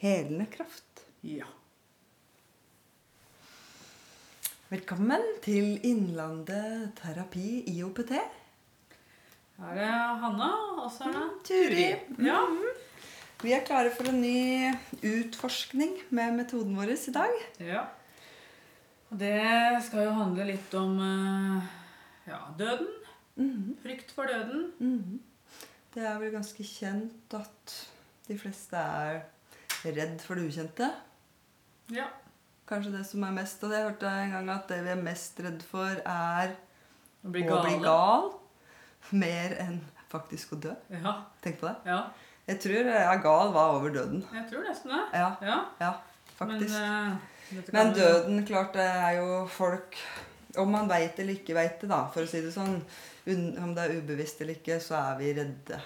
[0.00, 1.02] helende kraft.
[1.20, 1.44] Ja.
[4.70, 8.14] Velkommen til Innlandet terapi IOPT.
[9.60, 9.88] Her er det
[10.22, 10.46] Hanna,
[10.80, 11.84] og så er det Turi.
[12.24, 12.38] Ja.
[13.42, 14.70] Vi er klare for en ny
[15.04, 17.42] utforskning med metoden vår i dag.
[17.60, 17.82] ja.
[19.10, 21.68] Og det skal jo handle litt om eh,
[22.30, 22.88] ja, døden.
[23.34, 23.76] Mhm.
[23.82, 24.72] Frykt for døden.
[24.78, 25.20] Mhm.
[25.92, 27.76] Det er vel ganske kjent at
[28.28, 29.24] de fleste er
[29.84, 30.88] redd for det ukjente.
[31.94, 32.06] Ja.
[32.70, 35.00] Kanskje det som er mest Og det jeg hørte en gang at det vi er
[35.02, 36.52] mest redd for, er
[37.26, 38.30] Å bli å bli gal.
[39.10, 40.74] Mer enn faktisk å dø.
[40.92, 41.16] Ja.
[41.42, 41.76] Tenk på det.
[41.90, 42.04] ja.
[42.50, 44.24] Jeg tror jeg er gal var over døden.
[44.34, 45.02] Jeg tror nesten det.
[45.14, 45.58] Ja, Ja.
[45.80, 45.90] ja
[46.34, 46.74] faktisk.
[46.74, 49.96] Men, uh, Men døden, klart, det er jo folk
[50.58, 52.80] Om man veit eller ikke veit det, da, for å si det sånn,
[53.62, 55.78] om det er ubevisst eller ikke, så er vi redde.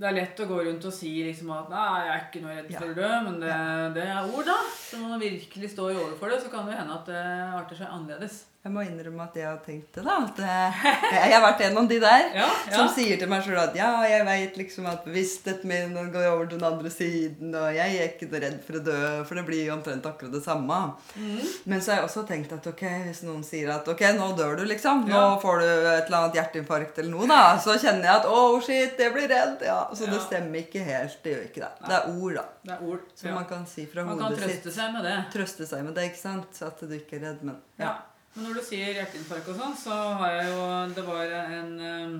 [0.00, 2.54] Det er lett å gå rundt og si liksom at nei, jeg er ikke noe
[2.56, 3.56] redd for å dø, men det,
[3.98, 4.56] det er ord, da.
[4.80, 7.24] Så når man virkelig står overfor det, så kan det hende at det
[7.58, 8.38] arter seg annerledes.
[8.60, 10.18] Jeg må innrømme at jeg har tenkt det, da.
[10.20, 10.80] At eh,
[11.16, 13.86] jeg har vært en av de der Ja, som sier til meg sjøl at ja,
[14.04, 18.10] jeg veit liksom at bevisstheten min går over til den andre siden, og jeg er
[18.10, 20.76] ikke redd for å dø, for det blir jo omtrent akkurat det samme.
[21.16, 21.40] Mm.
[21.72, 24.60] Men så har jeg også tenkt at ok, hvis noen sier at ok, nå dør
[24.60, 25.24] du, liksom, nå Ja.
[25.40, 29.00] får du et eller annet hjerteinfarkt eller noe, da, så kjenner jeg at oh shit,
[29.00, 29.64] jeg blir redd.
[29.64, 31.16] Ja, Så det stemmer ikke helt.
[31.24, 31.72] Det gjør ikke det.
[31.88, 32.44] Det er ord, da.
[32.68, 33.00] Det er ord.
[33.16, 33.34] Som Ja.
[33.40, 34.74] man kan si fra Man kan hodet trøste sitt.
[34.76, 35.16] seg med det.
[35.32, 36.62] Trøste seg med det, ikke sant?
[36.68, 37.96] At du ikke er redd, men Ja.
[38.34, 42.12] Men når du sier hjerteinfarkt og sånn, så har jeg jo Det var en eh,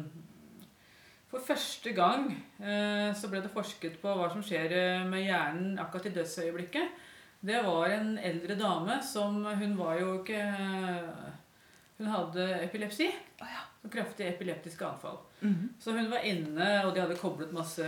[1.30, 2.26] For første gang
[2.58, 7.06] eh, så ble det forsket på hva som skjer eh, med hjernen akkurat i dødsøyeblikket.
[7.46, 10.42] Det var en eldre dame som Hun var jo ikke
[12.00, 13.08] Hun hadde epilepsi.
[13.40, 13.66] og.
[13.80, 15.16] Så kraftige epileptiske anfall.
[15.40, 15.70] Mhm.
[15.80, 17.80] Så hun var inne, og de hadde koblet masse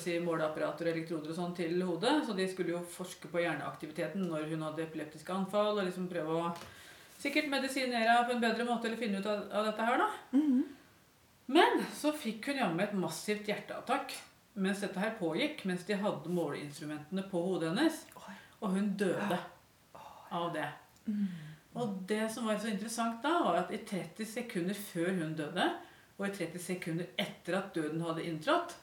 [0.00, 2.22] si, måleapparater og elektroder og sånn til hodet.
[2.24, 5.74] Så de skulle jo forske på hjerneaktiviteten når hun hadde epileptiske anfall.
[5.76, 6.54] Og liksom prøve å
[7.18, 10.08] sikkert medisinere på en bedre måte eller finne ut av, av dette her, da.
[10.38, 10.64] Mhm.
[11.48, 14.12] Men så fikk hun jammen et massivt hjerteattakk
[14.60, 15.62] mens dette her pågikk.
[15.64, 18.02] Mens de hadde måleinstrumentene på hodet hennes.
[18.60, 19.38] Og hun døde
[20.34, 20.66] av det.
[21.78, 25.70] Og det som var så interessant da, var at i 30 sekunder før hun døde,
[26.18, 28.74] og i 30 sekunder etter at døden hadde inntrådt,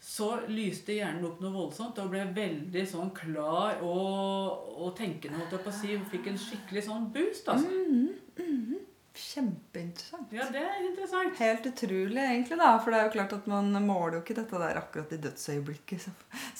[0.00, 5.56] så lyste hjernen opp noe voldsomt og ble veldig sånn klar og, og tenkende, holdt
[5.56, 5.94] jeg på å si.
[5.96, 7.66] Hun fikk en skikkelig sånn boost, altså.
[7.66, 8.82] Mm, Mhm.
[9.16, 10.32] Kjempeinteressant.
[10.36, 11.38] Ja, det er interessant.
[11.40, 12.74] Helt utrolig, egentlig, da.
[12.84, 16.04] For det er jo klart at man måler jo ikke dette der akkurat i dødsøyeblikket.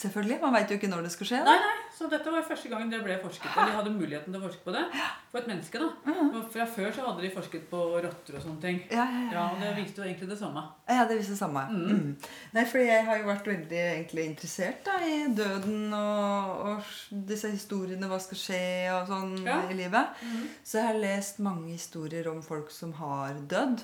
[0.02, 0.38] Selvfølgelig.
[0.40, 1.42] Man veit jo ikke når det skal skje.
[1.44, 3.62] Nei, nei, så dette var første gang det ble forsket på.
[3.64, 4.82] De hadde muligheten til å forske på det
[5.32, 5.88] for et menneske, da.
[6.04, 6.28] Mhm.
[6.36, 8.82] Og Fra før så hadde de forsket på rotter og sånne ting.
[8.90, 10.62] Ja, ja, Ja, og det viste jo egentlig det samme.
[10.88, 11.64] Ja, det viste det samme.
[11.70, 11.88] Mm.
[11.88, 12.16] Mm.
[12.52, 17.50] Nei, for jeg har jo vært veldig egentlig interessert da, i døden og, og disse
[17.50, 18.62] historiene, hva skal skje
[19.00, 19.62] og sånn Ja.
[19.70, 20.20] i livet.
[20.62, 23.82] Så jeg har lest mange historier om folk som har dødd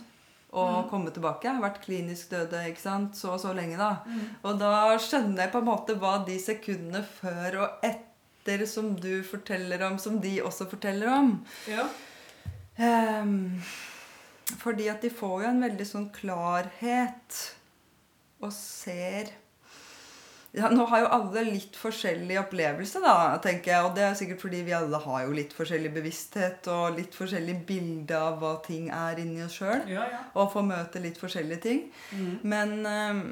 [0.52, 0.88] og Mm.
[0.90, 1.44] kommet tilbake.
[1.48, 3.16] Jeg har vært klinisk døde ikke sant?
[3.16, 3.96] så og så lenge, da.
[4.06, 4.20] Mm.
[4.44, 9.22] Og da skjønner jeg på en måte hva de sekundene før og etter som du
[9.22, 11.44] forteller om, som de også forteller om.
[11.68, 11.86] Ja.
[12.78, 13.62] Um,
[14.58, 17.38] fordi at de får jo en veldig sånn klarhet
[18.42, 19.30] og ser
[20.52, 23.86] ja, Nå har jo alle litt forskjellig opplevelse, da, tenker jeg.
[23.86, 27.54] Og det er sikkert fordi vi alle har jo litt forskjellig bevissthet og litt forskjellig
[27.68, 29.80] bilde av hva ting er inni oss sjøl.
[29.88, 30.20] Ja, ja.
[30.36, 31.82] Og får møte litt forskjellige ting.
[32.12, 32.34] Mm.
[32.52, 33.24] Men ehm,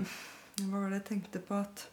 [0.63, 1.87] hva var det jeg tenkte på at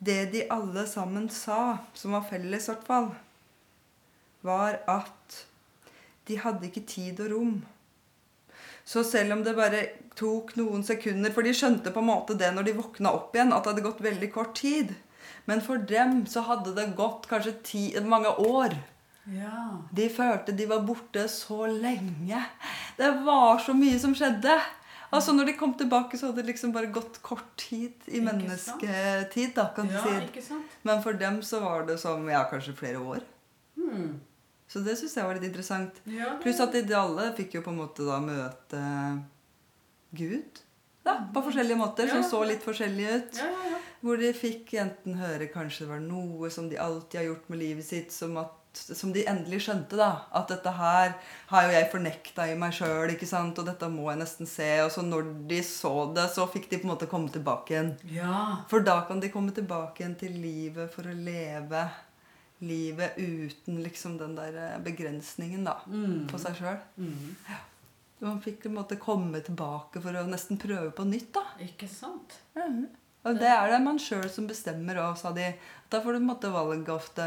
[0.00, 3.10] Det de alle sammen sa, som var felles i hvert fall,
[4.40, 5.40] var at
[6.28, 7.58] de hadde ikke tid og rom.
[8.84, 9.82] Så selv om det bare
[10.20, 13.52] tok noen sekunder For de skjønte på en måte det når de våkna opp igjen,
[13.56, 14.92] at det hadde gått veldig kort tid.
[15.48, 18.76] Men for dem så hadde det gått kanskje ti, mange år.
[19.30, 19.80] Ja.
[19.94, 22.42] De følte de var borte så lenge.
[22.98, 24.56] Det var så mye som skjedde.
[25.10, 29.54] Altså Når de kom tilbake, så hadde det liksom bare gått kort tid i mennesketid.
[29.56, 29.96] da, kan du
[30.38, 30.54] si.
[30.86, 33.24] Men for dem så var det som ja, kanskje flere år.
[33.76, 34.20] Hmm.
[34.70, 35.98] Så det syns jeg var litt interessant.
[36.04, 38.82] Ja, det- Pluss at de alle fikk jo på en måte da møte
[40.12, 40.60] Gud.
[41.04, 43.38] Da, på forskjellige måter, som så litt forskjellige ut.
[43.40, 43.78] ja, ja, ja.
[44.04, 47.58] Hvor de fikk enten høre kanskje det var noe som de alltid har gjort med
[47.60, 49.96] livet sitt, som, at, som de endelig skjønte.
[49.96, 51.14] da, At dette her
[51.50, 54.68] har jo jeg fornekta i meg sjøl, og dette må jeg nesten se.
[54.84, 57.90] Og så når de så det, så fikk de på en måte komme tilbake igjen.
[58.12, 58.64] ja.
[58.68, 61.88] For da kan de komme tilbake igjen til livet for å leve
[62.60, 66.26] livet uten liksom den der begrensningen da, Mm.
[66.28, 66.78] på seg sjøl.
[66.98, 67.36] Mm.
[68.20, 71.32] Man fikk på en måte komme tilbake for å nesten prøve på nytt.
[71.32, 71.44] da.
[71.64, 72.38] Ikke sant?
[72.54, 72.88] Mhm.
[73.24, 75.54] Og det er det man sjøl som bestemmer òg, sa de.
[75.92, 77.26] Da får du på en måte valget ofte.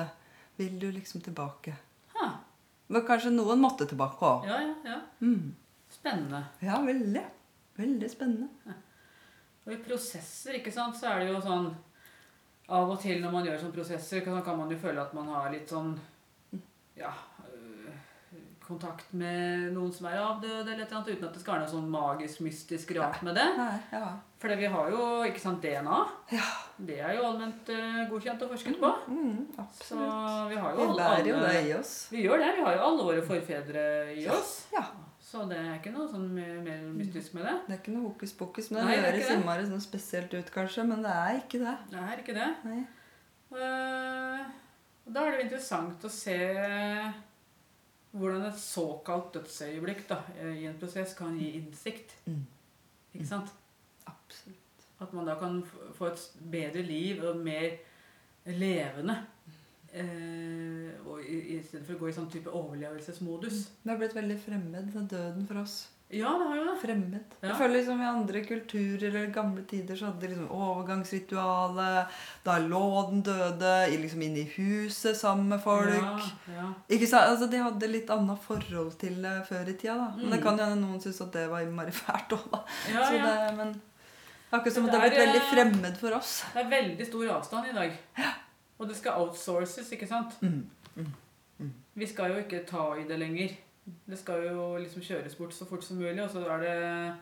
[0.58, 1.74] Vil du liksom tilbake?
[2.16, 2.30] Ha.
[2.88, 4.48] Men kanskje noen måtte tilbake òg.
[4.50, 5.00] Ja, ja, ja.
[5.22, 5.56] Mm.
[5.90, 6.44] Spennende.
[6.62, 7.24] Ja, veldig.
[7.78, 8.76] Veldig spennende.
[9.66, 11.74] Og i prosesser, ikke sant, så er det jo sånn
[12.74, 15.28] Av og til når man gjør sånne prosesser, kan, kan man jo føle at man
[15.28, 15.94] har litt sånn
[16.96, 17.12] Ja
[18.74, 21.90] Kontakt med noen som er avdøde, eller et uten at det skal være noe sånn
[21.94, 23.46] magisk, mystisk rart med det.
[23.60, 24.08] Nei, ja.
[24.42, 26.00] For vi har jo ikke sant, DNA.
[26.34, 26.48] Ja.
[26.90, 28.90] Det er jo allment uh, godkjent og forsket på.
[29.08, 29.46] Mm,
[29.78, 29.96] Så
[30.50, 31.94] vi har jo Vi bærer jo det i oss.
[32.12, 32.50] Vi gjør det.
[32.58, 33.86] Vi har jo alle våre forfedre
[34.18, 34.56] i oss.
[34.74, 34.84] Ja.
[35.24, 37.54] Så det er ikke noe sånn mer, mystisk med det.
[37.68, 40.84] Det er ikke noe hokus pokus, men Nei, det høres innmari sånn spesielt ut, kanskje.
[40.90, 41.78] Men det er ikke det.
[41.94, 42.50] Det er ikke det.
[42.68, 42.82] Nei.
[43.54, 44.44] Uh,
[45.04, 46.38] Da er det jo interessant å se
[48.14, 52.14] hvordan et såkalt dødsøyeblikk da, eh, i en prosess kan gi innsikt.
[52.26, 52.44] Mm.
[53.14, 53.54] Ikke sant?
[54.06, 54.88] Absolutt.
[55.02, 55.64] At man da kan
[55.98, 57.78] få et bedre liv og mer
[58.46, 59.18] levende.
[59.94, 63.66] Eh, og i, I stedet for å gå i sånn type overlevelsesmodus.
[63.84, 65.84] Det har blitt veldig fremmed, den døden for oss.
[66.14, 66.74] Ja, det har jo det.
[66.82, 67.24] Fremmed.
[67.42, 67.48] Ja.
[67.48, 72.08] Jeg føler liksom I andre kulturer eller gamle tider så hadde de liksom overgangsritualet.
[72.46, 73.72] Da lå den døde
[74.02, 75.90] liksom inne i huset sammen med folk.
[75.96, 76.20] Ja,
[76.54, 76.68] ja.
[76.90, 77.30] Ikke sant?
[77.32, 79.96] Altså, De hadde litt annet forhold til det før i tida.
[79.98, 80.12] da.
[80.18, 80.44] Men det Mm.
[80.44, 82.64] kan hende noen syntes at det var innmari fælt òg, da.
[82.94, 83.82] ja, Så det, men
[84.52, 86.44] akkurat som at det har blitt veldig eh, fremmed for oss.
[86.54, 87.98] Det er veldig stor avstand i dag.
[88.80, 90.34] Og det skal outsources, ikke sant?
[90.42, 90.68] Mm.
[91.96, 93.50] Vi skal jo ikke ta i det lenger.
[94.08, 97.16] Det skal jo liksom kjøres bort så fort som mulig, og så er det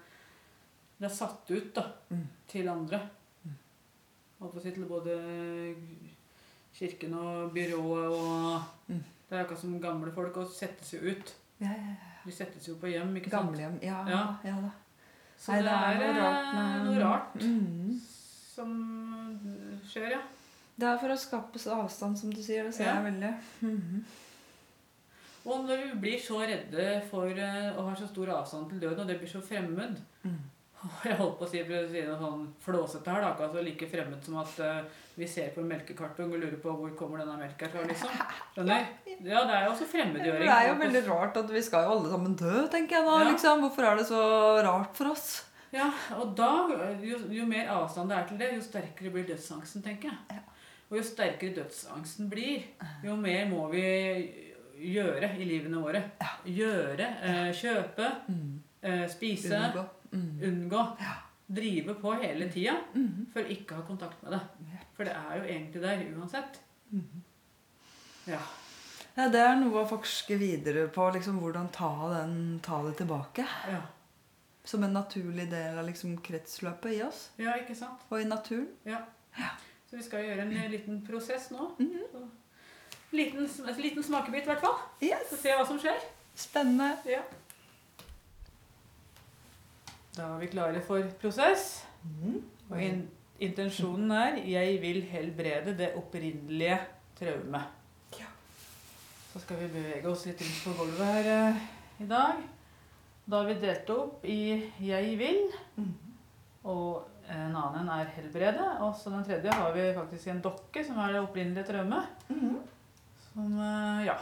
[1.00, 2.28] Det er satt ut da, Mm.
[2.48, 3.00] til andre.
[4.40, 5.16] Holdt på å si til både
[6.78, 9.04] kirken og byrået og Mm.
[9.30, 11.34] Det er akkurat som gamle folk og settes jo ut.
[11.62, 11.96] Ja, ja, ja.
[12.26, 13.48] De settes jo på hjem, ikke sant?
[13.48, 13.80] Gamlehjem.
[13.82, 14.36] Ja, Ja.
[14.44, 14.56] ja.
[14.62, 14.70] da.
[15.40, 18.00] Så Nei, det er noe rart eh, med- noe rart Mm.
[18.56, 20.22] som skjer, ja.
[20.78, 22.64] Det er for å skape avstand, som du sier.
[22.64, 23.40] Det ser jeg veldig.
[23.62, 24.04] Mhm.
[25.42, 29.04] Og når vi blir så redde for eh, og har så stor avstand til døden,
[29.04, 30.38] og det blir så fremmed Mm.
[31.06, 33.90] Jeg holdt på å si, å si noe sånn flåsete her, da, ikke altså like
[33.90, 37.38] fremmed som at uh, vi ser på en melkekartong og lurer på hvor kommer denne
[37.38, 38.16] melka fra, liksom.
[38.56, 38.88] Skjønner?
[39.06, 40.46] Ja, det er jo også fremmedgjøring.
[40.46, 43.18] Det er jo veldig rart at vi skal jo alle sammen dø, tenker jeg da.
[43.22, 43.30] Ja.
[43.30, 43.66] liksom.
[43.68, 44.22] Hvorfor er det så
[44.66, 45.28] rart for oss?
[45.72, 46.52] Ja, og da,
[47.06, 50.40] jo, jo mer avstand det er til det, jo sterkere blir dødsangsten, tenker jeg.
[50.40, 50.42] Ja.
[50.92, 52.66] Og jo sterkere dødsangsten blir,
[53.06, 53.86] jo mer må vi
[54.82, 56.02] gjøre i livene våre.
[56.46, 58.12] Gjøre, eh, kjøpe,
[58.84, 59.86] eh, spise, Unngå.
[60.14, 60.40] Mm.
[60.44, 60.98] unngå.
[61.52, 63.26] Drive på hele tida Mhm.
[63.34, 64.42] for ikke å ha kontakt med det.
[64.96, 66.60] For det er jo egentlig der uansett.
[68.28, 68.40] Ja.
[69.16, 71.12] Ja, Det er noe å forske videre på.
[71.14, 71.90] liksom Hvordan ta,
[72.22, 73.46] den, ta det tilbake.
[73.70, 73.82] ja.
[74.64, 78.00] Som en naturlig del av liksom kretsløpet i oss Ja, ikke sant?
[78.12, 78.68] og i naturen.
[78.86, 79.00] Ja.
[79.90, 81.72] Så vi skal gjøre en liten prosess nå.
[81.80, 82.04] Mhm.
[82.14, 82.30] Så,
[83.12, 84.78] liten, en liten smakebit, i hvert fall.
[85.04, 85.30] Yes.
[85.30, 86.00] Så se hva som skjer.
[86.36, 86.94] Spennende.
[87.06, 87.22] Ja.
[90.16, 91.86] Da er vi klare for prosess.
[92.04, 92.40] Mm.
[92.70, 93.04] Og in
[93.42, 96.80] intensjonen er 'Jeg vil helbrede det opprinnelige
[97.20, 97.70] traumet'.
[98.20, 98.26] Ja.
[99.34, 101.56] Så skal vi bevege oss litt rundt på gulvet her eh,
[102.00, 102.36] i dag.
[103.32, 105.94] Da har vi delt opp i 'Jeg vil', mm.
[106.64, 108.82] og en annen er 'helbrede'.
[108.82, 112.08] Og så den tredje har vi faktisk en dokke, som er det opprinnelige traumet.
[112.30, 112.58] Mhm.
[113.34, 114.18] Som, eh, ja.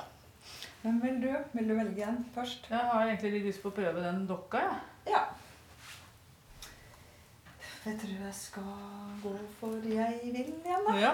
[0.81, 1.31] Hvem vil du?
[1.53, 2.69] Vil du velge en først?
[2.69, 5.15] Jeg har egentlig litt lyst på å prøve den dokka, jeg.
[5.15, 5.23] Ja.
[7.85, 8.63] Jeg tror jeg skal
[9.23, 10.95] gå for 'jeg vil' igjen, da.
[10.99, 11.13] Ja.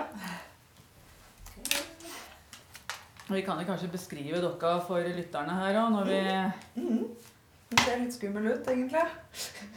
[3.29, 7.15] Vi kan jo kanskje beskrive dokka for lytterne her òg, når vi Mhm.
[7.69, 9.05] Den ser litt skummel ut, egentlig.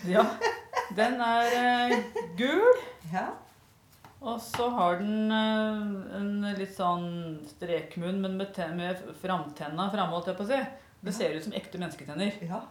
[0.07, 0.25] Ja.
[0.97, 1.43] Den er
[1.91, 2.03] eh,
[2.37, 2.75] gul.
[3.13, 3.31] Ja.
[4.21, 10.33] Og så har den eh, en litt sånn strekmunn, men med, med framtenna framme, holdt
[10.33, 10.59] jeg på å si.
[11.07, 12.41] Det ser ut som ekte mennesketenner.
[12.43, 12.65] Ja.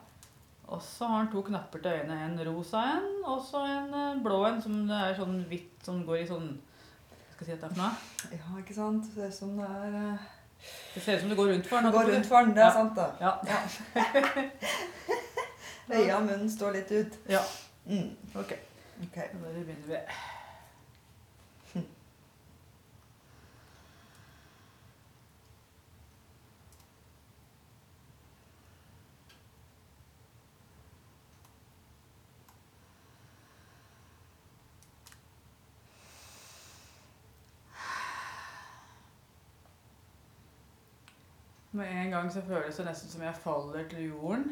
[0.68, 2.26] Og så har den to knapper til øynene.
[2.26, 6.02] En rosa en, og så en eh, blå en som det er sånn hvitt som
[6.08, 6.50] går i sånn
[7.38, 7.94] skal jeg si dette det for noe?
[8.34, 9.08] ja, ikke sant?
[9.14, 10.28] Det ser ut som det er uh...
[10.96, 11.94] Det ser ut som det går rundt for den.
[11.94, 12.74] Går rundt for den, det er Ja.
[12.74, 13.10] sant, det.
[13.22, 13.34] Ja.
[15.98, 17.20] Øya og munnen står litt ut.
[17.32, 17.44] ja.
[17.88, 18.10] Mm.
[18.36, 18.58] Ok.
[19.06, 19.16] Ok.
[19.16, 20.02] Da begynner vi.
[41.78, 44.48] Med en gang så føles det nesten som jeg faller til jorden.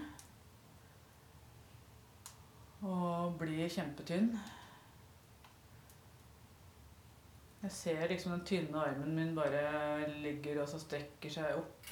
[2.86, 4.28] Og blir kjempetynn.
[7.64, 11.90] Jeg ser liksom den tynne armen min bare ligger og så strekker seg opp.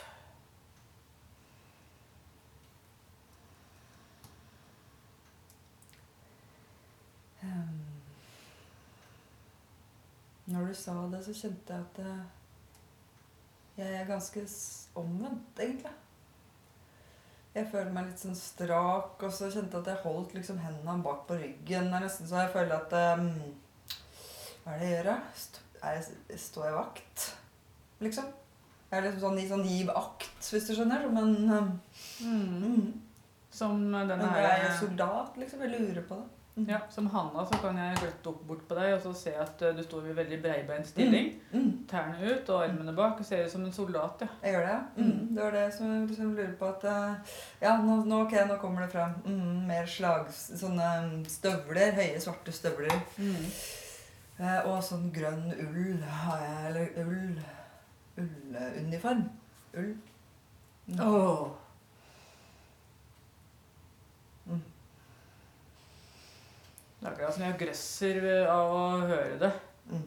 [7.42, 7.82] Um,
[10.46, 12.43] Når du sa det, så kjente jeg at eh,
[13.78, 14.46] jeg er ganske
[14.96, 15.94] omvendt, egentlig.
[17.54, 21.04] Jeg føler meg litt sånn strak, og så kjente jeg at jeg holdt liksom hendene
[21.06, 21.90] bak på ryggen.
[21.92, 23.28] Det er nesten så jeg føler at um,
[24.64, 26.38] Hva er det jeg gjør, da?
[26.46, 27.26] Står jeg vakt?
[28.06, 28.30] Liksom.
[28.90, 31.06] Jeg er liksom sånn i sånn giv akt, hvis du skjønner.
[31.06, 31.74] Som en um,
[32.26, 32.88] mm.
[33.54, 35.62] Som den Men jeg er soldat, liksom.
[35.66, 36.43] Jeg lurer på det.
[36.56, 36.68] Mm.
[36.70, 39.62] ja, Som Hanna så kan jeg gløtte opp bort på deg og så se at
[39.66, 41.32] eh, du står i veldig breibeint stilling.
[41.50, 41.72] Mm.
[41.90, 43.20] Tærne ut og armene bak.
[43.20, 44.22] og Ser ut som en soldat.
[44.22, 44.28] ja.
[44.44, 44.78] Jeg gjør det.
[44.98, 45.36] Mm.
[45.36, 47.34] Det var det som jeg liksom lurer på at eh,
[47.64, 49.16] Ja, nå, nå, okay, nå kommer det fram.
[49.26, 50.30] Mm, mer slag...
[50.34, 50.92] Sånne
[51.28, 51.96] støvler.
[51.98, 53.02] Høye, svarte støvler.
[54.38, 55.98] Eh, og sånn grønn ull.
[56.70, 57.42] Eller ull
[58.22, 59.26] Ulluniform.
[59.74, 59.90] Ull.
[59.90, 61.02] ull.
[61.02, 61.48] Åh.
[61.48, 61.63] Mm.
[67.04, 68.18] Det er akkurat som jeg grøsser
[68.48, 69.48] av å høre det.
[69.92, 70.04] Mm.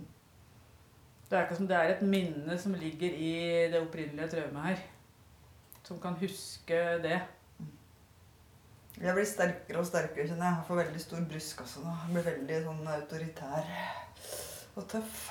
[1.29, 3.33] Det er akkurat som det er et minne som ligger i
[3.69, 4.81] det opprinnelige traumet her.
[5.85, 7.19] Som kan huske det.
[8.97, 10.55] Jeg blir sterkere og sterkere, kjenner jeg.
[10.57, 11.93] Jeg får veldig stor brystkasse nå.
[12.07, 13.71] Jeg blir veldig sånn autoritær
[14.73, 15.29] og tøff.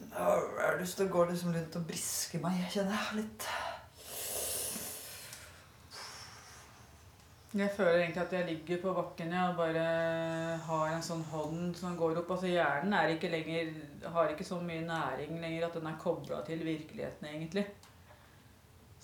[0.00, 3.22] Jeg har lyst til å gå liksom rundt og briske meg, kjenner jeg.
[3.22, 3.50] Litt.
[7.54, 9.82] Jeg føler egentlig at jeg ligger på bakken ja, og bare
[10.66, 12.32] har en sånn hånd som går opp.
[12.34, 13.70] Altså Hjernen er ikke lenger,
[14.10, 17.62] har ikke så mye næring lenger at den er kobla til virkeligheten, egentlig.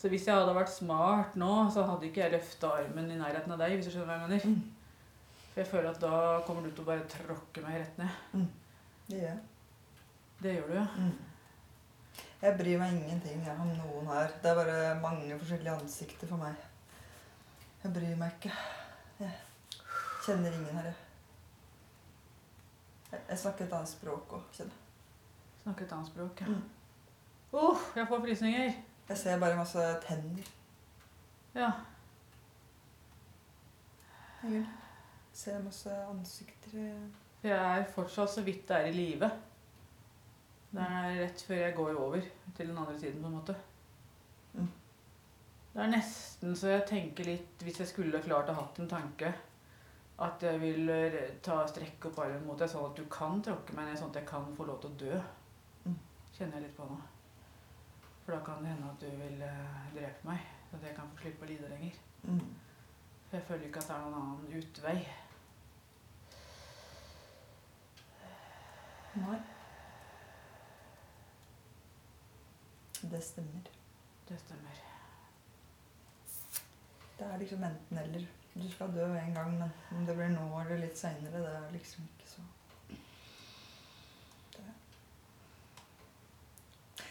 [0.01, 3.55] Så hvis jeg hadde vært smart nå, så hadde ikke jeg løfta armen i nærheten
[3.55, 3.77] av deg.
[3.77, 4.47] hvis du skjønner hva jeg mener.
[4.49, 5.47] Mm.
[5.53, 8.49] For jeg føler at da kommer du til å bare tråkke meg rett ned.
[9.11, 9.41] Det gjør jeg.
[10.41, 10.87] Det gjør du, ja.
[10.97, 12.25] Mm.
[12.41, 14.35] Jeg bryr meg ingenting om noen her.
[14.43, 16.70] Det er bare mange forskjellige ansikter for meg.
[17.83, 18.53] Jeg bryr meg ikke.
[19.21, 19.31] Jeg
[20.27, 20.85] kjenner ingen her.
[20.85, 20.95] jeg.
[23.29, 24.81] Jeg, snakker et annet språk òg, kjenner jeg.
[25.63, 26.47] Snakker et annet språk, ja.
[26.47, 26.63] Mm.
[27.53, 28.73] Uff, jeg får frysninger.
[29.09, 30.51] Jeg ser bare masse tenner.
[31.55, 31.71] Ja.
[34.43, 34.67] Jeg
[35.33, 36.77] ser masse ansikter.
[37.43, 39.31] Jeg er fortsatt så vidt det er i live.
[40.71, 42.21] Det er rett før jeg går over
[42.57, 43.57] til den andre siden, på en måte.
[45.73, 49.31] Det er nesten så jeg tenker litt, hvis jeg skulle klart å hatt en tanke,
[50.21, 53.77] at jeg vil eh, ta strekke opp armen mot deg, sånn at du kan tråkke
[53.77, 55.21] meg ned, sånn at jeg kan få lov til å dø.
[55.87, 55.95] Mm.
[56.35, 56.99] Kjenner jeg litt på nå.
[58.25, 61.15] For da kan det hende at du vil eh, drepe meg, så at jeg kan
[61.15, 62.03] få slippe å lide lenger.
[62.27, 62.45] Mm.
[63.31, 64.99] For jeg føler ikke at det er noen annen utvei.
[69.23, 69.41] Nei.
[73.01, 73.77] Det stemmer.
[74.29, 74.90] Det stemmer.
[77.21, 78.23] Det er liksom enten eller.
[78.55, 81.69] Du skal dø en gang, men om det blir nå eller litt seinere, det er
[81.75, 82.43] liksom ikke så
[84.57, 84.65] det.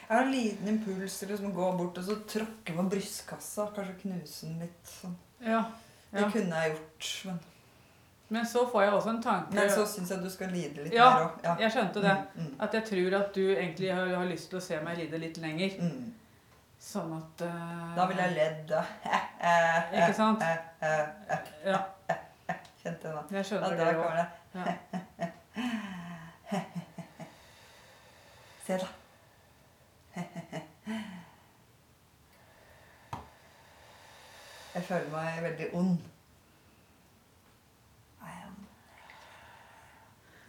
[0.09, 3.69] Jeg har en liten impuls til liksom å gå bort og så tråkke på brystkassa.
[3.75, 4.91] Kanskje knuse den litt.
[4.99, 5.15] sånn.
[5.45, 5.61] Ja.
[6.11, 7.39] Det kunne jeg gjort, men,
[8.29, 9.53] Men så får jeg også en tanke.
[9.55, 11.43] men så syns jeg du skal lide litt Ja, mer òg.
[11.45, 11.55] Ja.
[11.63, 12.15] Jeg skjønte det.
[12.35, 14.97] Mm, mm, At jeg tror at du egentlig har, har lyst til å se meg
[14.97, 15.77] lide litt lenger.
[15.79, 16.13] mm.
[16.79, 18.61] Sånn at uh, Da ville jeg ledd.
[18.71, 18.81] da.
[19.91, 20.39] Ikke sant?
[21.65, 21.79] Ja,
[22.79, 23.21] Kjente det, nå.
[23.35, 24.15] jeg skjønner det òg.
[24.55, 24.63] Ja.
[28.65, 28.87] Se, da.
[34.75, 35.97] Jeg føler meg veldig ond.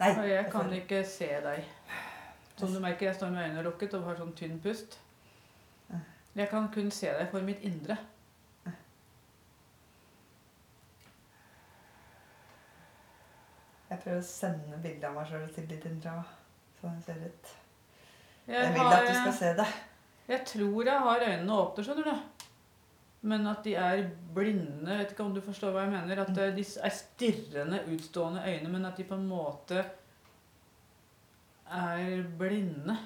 [0.01, 0.09] Nei.
[0.17, 1.65] Og jeg kan ikke se deg.
[2.57, 4.97] Som du merker, jeg står med øynene lukket og har sånn tynn pust.
[6.35, 7.97] Jeg kan kun se deg for mitt indre.
[13.91, 16.29] Jeg prøver å sende bilde av meg sjøl til ditt indre òg.
[16.79, 17.49] Sånn det ser ut.
[18.47, 19.67] Jeg, Jeg vil har- at du skal se det.
[20.27, 22.21] jeg tror jeg har øynene åpne, skjønner du.
[23.23, 24.97] Men at de er blinde.
[24.97, 26.21] Vet ikke om du forstår hva jeg mener.
[26.21, 29.85] At eh, de er stirrende, utstående øyne, men at de på en måte
[31.69, 32.97] er blinde.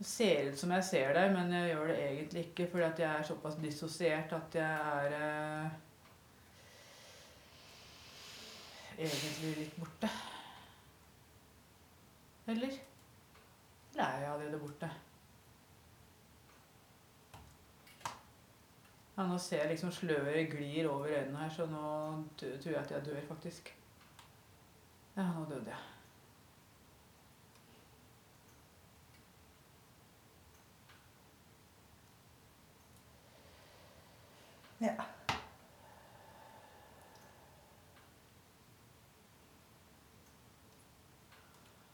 [0.00, 3.00] Det ser ut som jeg ser deg, men jeg gjør det egentlig ikke, fordi at
[3.02, 5.74] jeg er såpass dissosiert at jeg er eh,
[8.96, 10.08] egentlig litt borte.
[12.46, 12.80] Eller?
[13.92, 14.90] Eller er jeg allerede borte?
[19.18, 21.86] Ja, nå ser jeg liksom sløret glir over øynene her, så nå
[22.40, 23.74] tror jeg at jeg dør, faktisk.
[25.16, 25.99] Ja, nå døde jeg.
[34.80, 34.92] Ja.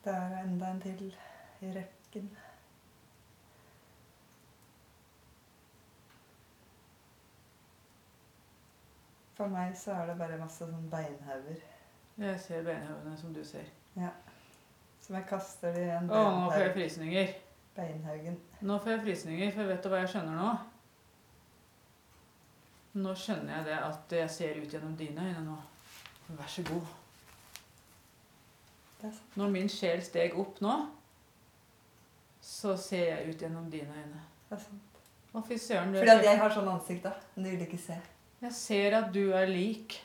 [0.05, 1.17] Det er enda en til
[1.61, 2.29] i rekken.
[9.37, 11.59] For meg så er det bare masse sånn beinhauger.
[12.23, 13.67] Jeg ser beinhaugene som du ser.
[13.99, 14.15] Ja.
[15.03, 17.35] Som jeg kaster i en Å, nå får jeg frysninger.
[17.77, 18.39] Beinhaugen.
[18.63, 20.55] Nå får jeg frysninger, for vet du hva jeg skjønner nå?
[22.97, 25.57] Nå skjønner jeg det at jeg ser ut gjennom dine øyne nå.
[26.39, 26.95] Vær så god.
[29.37, 30.75] Når min sjel steg opp nå,
[32.43, 34.23] så ser jeg ut gjennom dine øyne.
[34.49, 35.01] Det er sant.
[35.37, 35.93] Å, fy søren.
[35.93, 37.13] Fordi at jeg har sånn ansikt, da.
[37.35, 37.99] Men du vil ikke se.
[38.41, 39.99] Jeg ser at du er lik.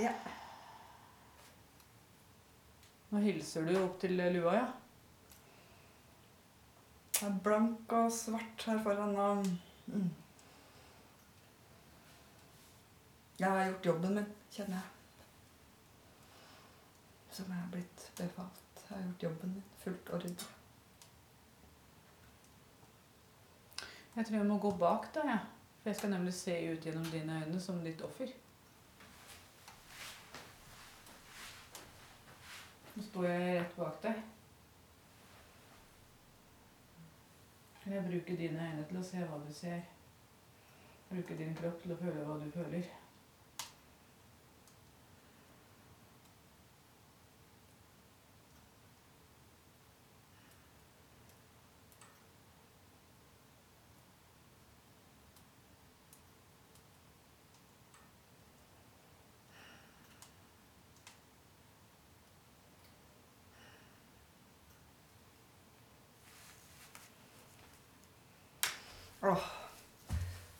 [0.00, 0.12] Ja.
[3.10, 4.66] Nå hilser du opp til lua, ja?
[7.20, 9.46] Er blank og svart her foran og
[9.86, 10.10] mm.
[13.40, 14.88] Jeg har gjort jobben min, kjenner jeg.
[17.32, 18.82] Som jeg har blitt befalt.
[18.82, 20.48] Jeg har gjort jobben min fullt og ryddig.
[24.16, 25.46] Jeg tror jeg må gå bak deg, jeg.
[25.80, 28.32] For jeg skal nemlig se ut gjennom dine øyne som ditt offer.
[32.96, 34.20] Nå står jeg rett bak deg.
[37.86, 39.80] Jeg bruker dine øyne til å se hva du ser.
[41.10, 42.90] Bruker din kropp til å føle hva du føler.
[69.22, 69.38] Åh,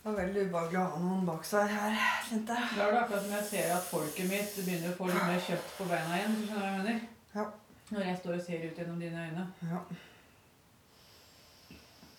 [0.11, 1.97] var veldig ubehagelig å ha noen bak seg her,
[2.27, 2.69] kjente jeg.
[2.75, 5.43] Da er det akkurat som jeg ser at folket mitt begynner å få litt mer
[5.45, 6.35] kjøtt på beina igjen.
[6.37, 7.03] du skjønner jeg mener?
[7.35, 7.45] Ja.
[7.91, 9.45] Når jeg står og ser ut gjennom dine øyne.
[9.69, 9.81] Ja.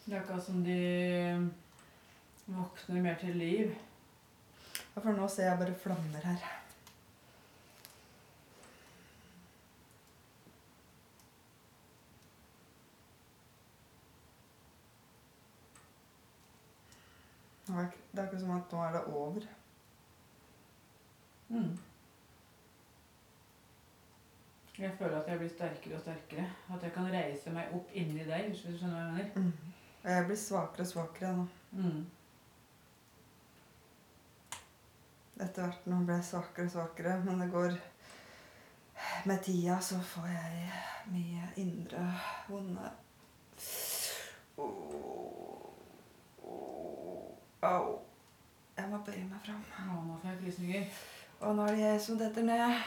[0.05, 0.79] Det er akkurat som de
[2.47, 3.77] våkner mer til liv.
[4.81, 6.62] Ja, For nå ser jeg bare flammer her.
[17.73, 19.41] Det er ikke- som at nå er det over.
[21.49, 21.79] Mm.
[24.79, 26.47] Jeg føler at jeg blir sterkere og sterkere.
[26.75, 28.49] At jeg kan reise meg opp inni deg.
[28.49, 29.51] hvis du skjønner hva jeg mener.
[29.51, 29.53] Mm.
[30.05, 31.47] Jeg blir svakere og svakere nå.
[31.73, 32.07] Mm.
[35.41, 37.79] Etter hvert nå ble jeg svakere og svakere, men det går
[39.27, 40.73] Med tida så får jeg
[41.11, 42.03] mye indre
[42.49, 42.91] vonde
[44.59, 44.92] Åh.
[47.63, 47.99] Au.
[48.77, 49.61] Jeg må bøye meg fram.
[49.79, 51.03] Å, nå får jeg frysninger.
[51.43, 52.81] Og nå er det jeg som detter ned.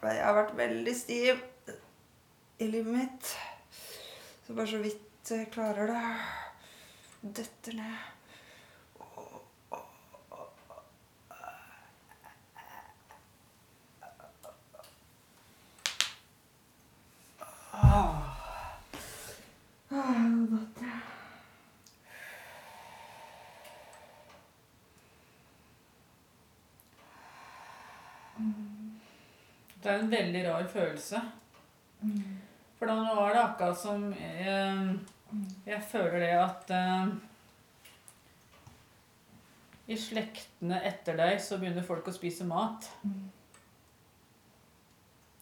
[0.00, 1.42] Jeg har vært veldig stiv
[2.64, 3.34] i livet mitt.
[4.46, 6.00] Så bare så vidt jeg klarer det.
[7.36, 7.98] Detter ned.
[17.72, 18.09] Ah.
[29.80, 31.20] Det er en veldig rar følelse.
[32.78, 34.98] For da er det akkurat som jeg,
[35.66, 37.10] Jeg føler det at eh,
[39.90, 42.88] I slektene etter deg så begynner folk å spise mat.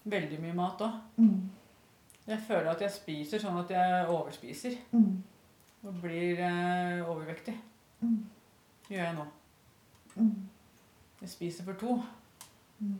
[0.09, 0.99] Veldig mye mat òg.
[2.29, 4.75] Jeg føler at jeg spiser sånn at jeg overspiser.
[4.93, 5.23] Mm.
[5.89, 7.55] Og blir eh, overvektig.
[8.01, 8.19] Mm.
[8.91, 9.25] Gjør jeg nå.
[10.17, 10.35] Mm.
[11.23, 11.95] Jeg spiser for to.
[12.79, 12.99] Mm.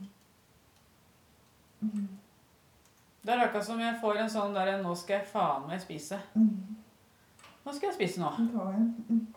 [1.81, 2.07] Mm.
[3.21, 6.17] Det er akkurat som jeg får en sånn der Nå skal jeg faen meg spise.
[6.33, 6.79] Mm.
[7.65, 8.31] Nå skal jeg spise nå.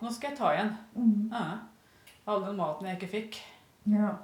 [0.01, 0.73] Nå skal jeg ta igjen.
[0.95, 1.29] Mm.
[1.29, 1.43] Ja.
[2.25, 3.37] All den maten jeg ikke fikk.
[3.93, 4.15] Ja.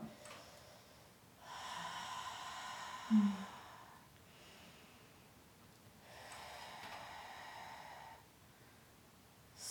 [3.12, 3.29] Mm.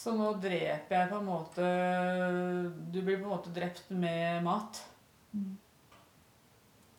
[0.08, 1.64] Så nå dreper jeg på en måte
[2.88, 4.78] Du blir på en måte drept med mat.
[5.34, 5.50] Mm.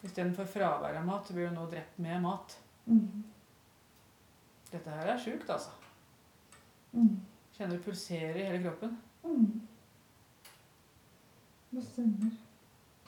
[0.05, 2.53] Istedenfor fravær av mat, så blir du nå drept med mat.
[2.85, 3.23] Mm.
[4.69, 5.73] Dette her er sjukt, altså.
[6.93, 7.17] Mm.
[7.57, 8.93] Kjenner du pulserer i hele kroppen.
[9.25, 9.57] Mm.
[11.71, 12.37] Det stemmer.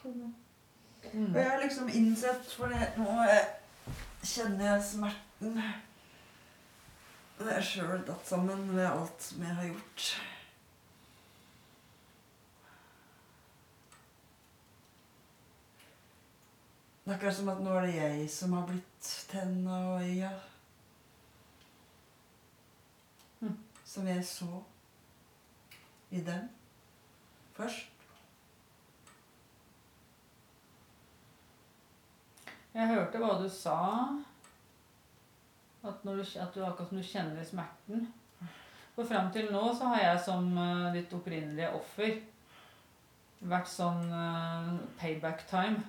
[0.02, 1.30] Mm.
[1.30, 3.06] Og jeg har liksom innsett, for det, nå
[4.34, 5.62] kjenner jeg smerten
[7.42, 10.04] Det er sjøl datt sammen med alt som jeg har gjort.
[17.02, 20.30] Det er akkurat som at nå er det jeg som har blitt tenna og øya.
[23.40, 23.56] Mm.
[23.84, 24.62] Som jeg så
[26.14, 26.46] i dem
[27.58, 27.88] først.
[32.72, 33.80] Jeg hørte hva du sa.
[35.82, 38.06] At, du, at du akkurat som du kjenner smerten.
[38.94, 42.18] For fram til nå så har jeg som uh, ditt opprinnelige offer
[43.50, 45.82] vært sånn uh, payback time.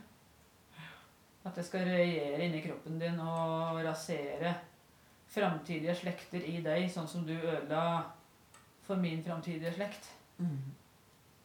[1.44, 4.56] At jeg skal regjere inni kroppen din og rasere
[5.34, 8.04] framtidige slekter i deg, sånn som du ødela
[8.86, 10.08] for min framtidige slekt.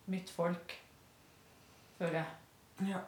[0.08, 0.74] Mitt folk,
[1.98, 2.92] føler jeg.
[2.92, 3.02] Ja,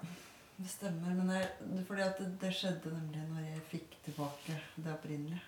[0.63, 1.15] det stemmer.
[1.15, 5.43] Men det, fordi at det, det skjedde nemlig når jeg fikk tilbake det opprinnelige.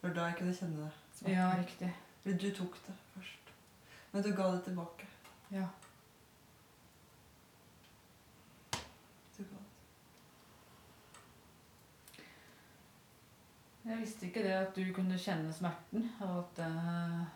[0.00, 0.90] Det var da jeg kunne kjenne det.
[1.14, 1.36] smerten.
[1.36, 1.94] Ja, riktig.
[2.22, 3.54] Fordi du tok det først.
[4.12, 5.06] Men du ga det tilbake.
[5.50, 5.66] Ja.
[9.38, 9.66] Du ga det.
[13.84, 16.10] Jeg visste ikke det at du kunne kjenne smerten.
[16.20, 17.26] Og at uh...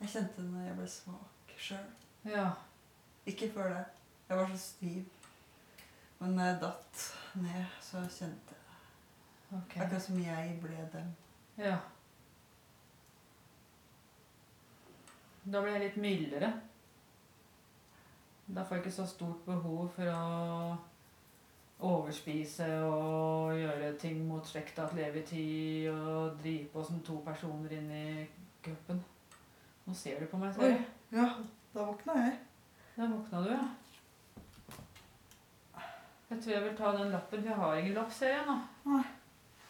[0.00, 1.86] Jeg kjente det når jeg ble svak sjøl.
[2.24, 2.48] Ja.
[3.26, 3.84] Ikke før det.
[4.28, 5.04] Jeg var så stiv.
[6.18, 9.58] Men når jeg datt ned, så kjente jeg det.
[9.58, 9.76] Ok.
[9.76, 11.14] Akkurat som jeg ble dem.
[11.58, 11.76] Ja.
[15.44, 16.52] Da ble jeg litt mildere.
[18.48, 20.76] Da får jeg ikke så stort behov for å
[21.88, 27.76] overspise og gjøre ting mot slekta til evig tid og drive på som to personer
[27.78, 28.26] inni
[28.64, 29.02] kroppen.
[29.86, 30.86] Nå ser du på meg, ser jeg.
[31.10, 31.28] Ja,
[31.72, 32.34] da våkna jeg.
[32.96, 33.68] Da våkna du, ja.
[36.28, 38.56] Jeg tror jeg vil ta den lappen, for jeg har ingen lapp, ser jeg nå.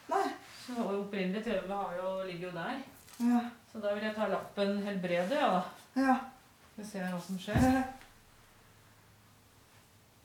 [0.09, 0.25] Nei.
[0.65, 2.81] Så opprinnelig har jo, ligger jo der.
[3.29, 3.45] Ja.
[3.73, 5.63] Så da vil jeg ta lappen helbrede, ja da.
[5.95, 6.19] ja.
[6.75, 7.71] Vi se hva som skjer.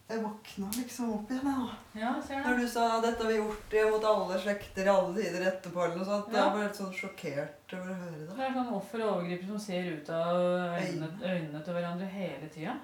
[0.08, 1.68] Jeg våkna liksom opp igjen, jeg nå.
[2.02, 2.68] Ja, ser Når du.
[2.68, 6.06] sa 'dette har vi gjort det mot alle slekter i alle tider etterpå', eller noe
[6.06, 6.28] sånt.
[6.34, 6.44] Ja.
[6.44, 8.28] Jeg ble helt sånn sjokkert over å høre det.
[8.36, 10.42] Det er sånn offer og overgriper som ser ut av
[10.82, 12.76] øynene, øynene til hverandre hele tida.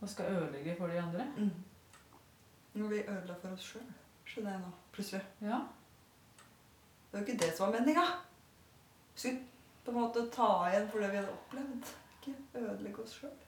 [0.00, 1.26] Og skal ødelegge for de andre.
[1.36, 1.50] Mm.
[2.74, 3.90] Når vi ødela for oss sjøl,
[4.24, 4.72] skjønner jeg nå.
[4.92, 5.22] Plutselig.
[5.40, 5.58] Ja.
[6.38, 8.06] Det var jo ikke det som var meninga.
[9.14, 9.40] Vi skulle
[9.84, 11.94] på en måte ta igjen for det vi hadde opplevd.
[12.20, 13.43] Ikke ødelegge oss sjøl.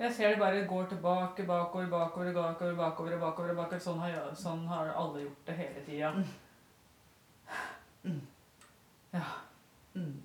[0.00, 3.80] Jeg ser det bare går tilbake, bakover, bakover, bakover, bakover, bakover, bakover.
[3.84, 6.10] Sånn har, jeg- sånn har alle gjort det hele tida.
[6.16, 6.26] Mm.
[8.04, 8.20] Mm.
[9.12, 9.24] Ja.
[9.94, 10.22] Mm.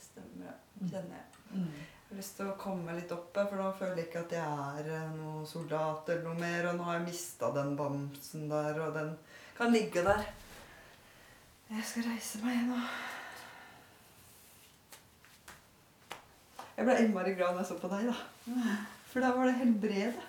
[0.00, 0.88] Stemmer det.
[0.90, 1.26] Kjenner jeg.
[1.52, 1.68] Mm.
[1.74, 4.58] Jeg har lyst til å komme litt opp for nå føler jeg ikke at jeg
[4.82, 6.68] er eh, noen soldat eller noe mer.
[6.70, 9.16] Og nå har jeg mista den bamsen der, og den
[9.56, 10.24] kan ligge der.
[11.70, 12.80] Jeg skal reise meg nå.
[16.74, 18.14] Jeg ble innmari glad når jeg så på deg, da.
[19.10, 20.24] For da var det helbredet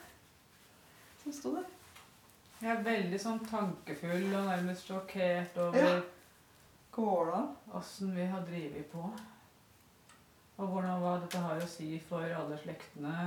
[1.23, 1.71] som sto der.
[2.61, 7.41] Jeg er veldig sånn tankefull og nærmest sjokkert over ja.
[7.75, 9.09] åssen vi har drevet på.
[10.55, 13.25] Og hvordan hva dette har å si for alle slektene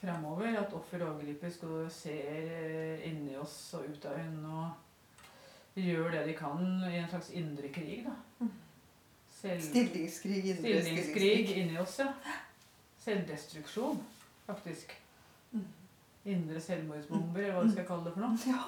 [0.00, 0.54] framover.
[0.60, 6.10] At offer og overgriper skal se eh, inni oss og ut av øynene og gjør
[6.14, 8.06] det de kan i en slags indre krig.
[8.06, 8.46] da.
[9.42, 9.48] Mm.
[9.48, 10.44] Selv, Stillingskrig.
[10.44, 12.12] indre stillingskrig inni oss, ja.
[12.98, 14.02] selvdestruksjon,
[14.46, 15.02] faktisk.
[15.52, 15.64] Mm.
[16.24, 18.36] Indre selvmordsbomber, eller hva du skal kalle det for noe.
[18.46, 18.66] Ja,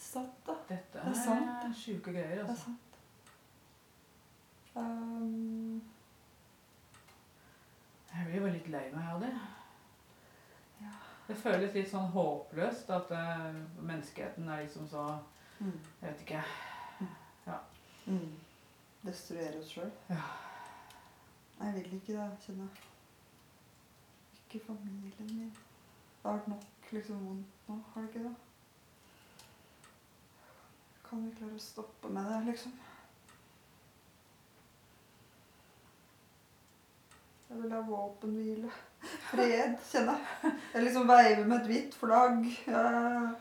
[0.00, 0.56] sant da.
[0.70, 2.64] Dette Det er sant, er sjuke greier, Det er altså.
[2.64, 2.76] sant.
[4.76, 5.82] Um,
[8.30, 9.32] blir bare litt lei meg av det.
[10.80, 10.96] Ja.
[11.28, 13.50] Det føles litt sånn håpløst at uh,
[13.84, 15.06] menneskeheten er liksom så
[15.58, 15.74] mm.
[16.00, 16.44] Jeg vet ikke.
[17.46, 17.58] Ja.
[18.06, 18.30] Mm.
[19.02, 19.90] Destruere oss sjøl.
[20.10, 20.22] Ja.
[21.60, 22.86] Jeg vil ikke det, kjenner jeg.
[24.40, 25.50] Ikke familien min.
[25.50, 28.34] Det har vært nok liksom vondt nå, har det ikke det?
[31.08, 32.74] Kan vi klare å stoppe med det, liksom?
[37.50, 38.70] Jeg vil ha våpenhvile.
[39.30, 40.52] Fred, kjenner jeg.
[40.74, 42.44] Jeg liksom veiver med et hvitt flagg.
[42.66, 43.32] Jeg,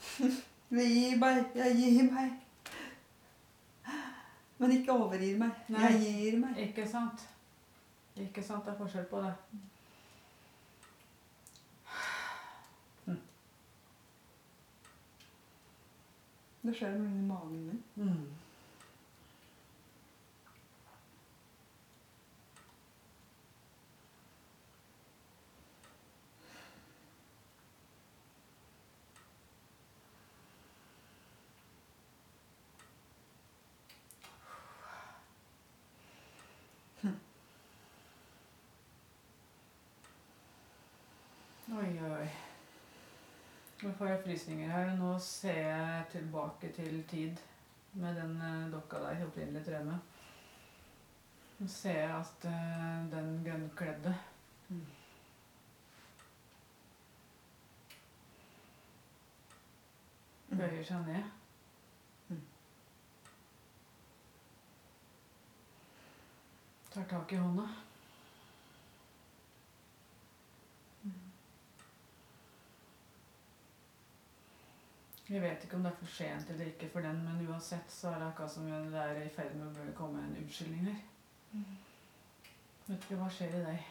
[0.78, 1.44] jeg gir meg.
[1.56, 2.34] Jeg gir meg.
[4.62, 5.50] Men ikke overgir meg.
[5.74, 5.88] Nei.
[5.90, 6.58] Jeg gir meg.
[6.68, 7.24] Ikke sant?
[8.14, 9.32] Ikke sant, det er forskjell på det.
[16.62, 17.82] Det skjer noe inni magen min.
[17.98, 18.42] Mm.
[41.72, 42.26] Oi, oi.
[43.82, 44.88] Nå får jeg frysninger her.
[44.98, 47.36] Nå ser jeg tilbake til tid
[47.92, 49.98] med den eh, dokka der opprinnelig til Remme.
[51.58, 54.14] Nå ser jeg at eh, den grønnkledde
[54.72, 54.86] Mm.
[60.58, 61.22] bøyer seg ned.
[62.28, 62.42] Mm.
[66.94, 67.68] Tar tak i hånda.
[75.32, 78.10] Jeg vet ikke om det er for sent eller ikke for den, men uansett så
[78.10, 80.98] er det akkurat som det er i ferd med å komme en unnskyldning her.
[82.86, 83.86] Vet ikke hva skjer i deg.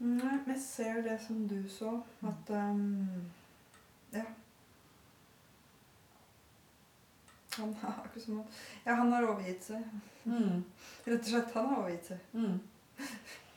[0.00, 3.30] Nei, jeg ser det som du så, at um,
[4.14, 4.24] Ja.
[7.58, 8.46] Han har akkurat som at
[8.86, 9.84] Ja, han har overgitt seg.
[10.24, 10.64] Mm.
[11.06, 12.18] Rett og slett, han har overgitt seg.
[12.32, 12.60] Mm.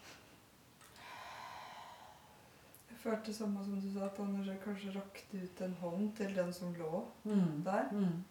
[2.89, 6.54] Jeg følte samme som du sa, at han kanskje rakte ut en hånd til den
[6.54, 7.63] som lå Mm.
[7.66, 7.89] der.
[7.92, 8.24] Mm.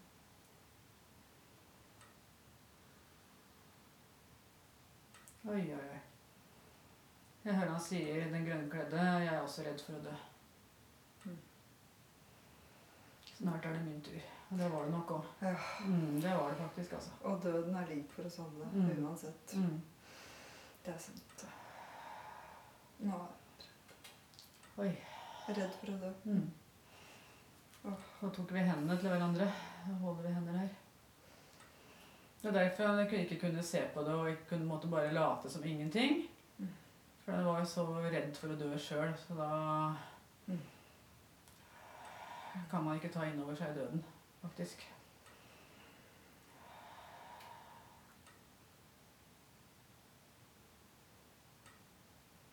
[5.49, 6.01] Oi, oi, oi.
[7.45, 8.99] Jeg hører han sier, den grønne kledde'.
[9.25, 10.13] jeg er også redd for å dø.
[11.25, 11.39] Mm.
[13.39, 14.21] Snart er det min tur.
[14.53, 15.25] Og det var det nok òg.
[15.43, 15.55] Ja.
[15.87, 17.11] Mm, det var det faktisk, altså.
[17.25, 19.05] Og døden er lik for oss alle, Mm.
[19.07, 19.55] uansett.
[19.57, 19.81] Mm.
[20.85, 21.47] Det er sant.
[23.01, 23.27] Nå
[24.81, 24.91] Oi.
[25.53, 26.11] redd for å dø.
[26.25, 26.45] Mm.
[27.91, 28.05] Åh.
[28.23, 29.49] Nå tok vi hendene til hverandre.
[29.87, 30.69] Da holder vi hender her.
[32.43, 35.51] Det er derfor jeg ikke kunne se på det og ikke kunne måtte bare late
[35.51, 36.23] som ingenting.
[36.59, 36.71] Mm.
[37.25, 39.51] For jeg var jo så redd for å dø sjøl, så da
[40.47, 40.59] Mm.
[42.71, 44.03] kan man ikke ta inn over seg døden,
[44.43, 44.83] faktisk.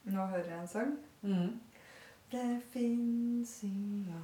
[0.10, 0.94] Nå hører jeg en sang.
[1.22, 1.60] Mm.
[2.32, 4.22] Det fins inga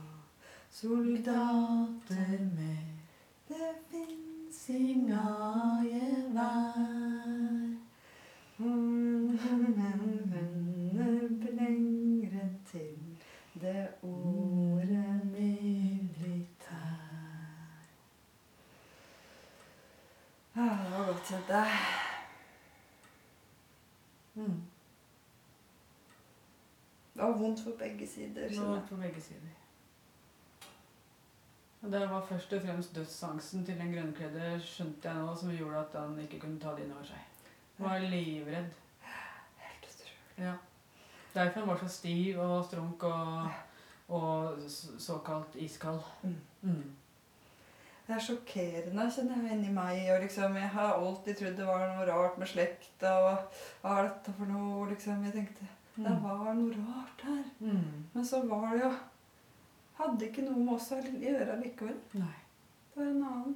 [0.70, 2.86] soldater med
[3.48, 5.26] Det fins inga
[5.84, 7.76] gevær.
[10.26, 13.18] Vender lengre til
[13.62, 16.76] det ordet militær.
[20.56, 22.05] Ah, det var godt kjent, det.
[27.16, 28.50] Det var vondt for begge sider.
[28.50, 28.84] Det var jeg.
[28.90, 29.54] på begge sider.
[31.82, 35.80] Og det var først og fremst dødsangsten til den grønnkledde, skjønte jeg nå, som gjorde
[35.80, 37.22] at han ikke kunne ta det inn over seg.
[37.78, 38.74] Han var livredd.
[39.62, 40.48] Helt utrolig.
[40.48, 40.54] Ja.
[41.36, 43.50] Derfor han var så stiv og strunk og,
[44.08, 44.60] og
[45.00, 46.02] såkalt iskald.
[46.24, 46.36] Mm.
[46.62, 46.96] Mm.
[48.08, 50.04] Det er sjokkerende, kjenner jeg, inni meg.
[50.14, 53.16] Og liksom, jeg har alltid trodd det var noe rart med slekta.
[53.30, 54.90] Og hva er dette for noe?
[54.90, 55.24] liksom.
[55.30, 56.24] Jeg tenkte det Mm.
[56.24, 57.44] var noe rart her.
[57.60, 58.06] Mm.
[58.14, 58.94] Men så var det jo
[59.96, 61.96] Hadde ikke noe med oss å gjøre likevel.
[62.14, 62.34] Nei.
[62.94, 63.54] Det var en annen.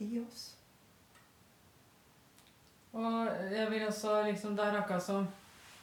[0.00, 0.56] I oss.
[2.92, 5.28] Og jeg vil også liksom Det er akkurat som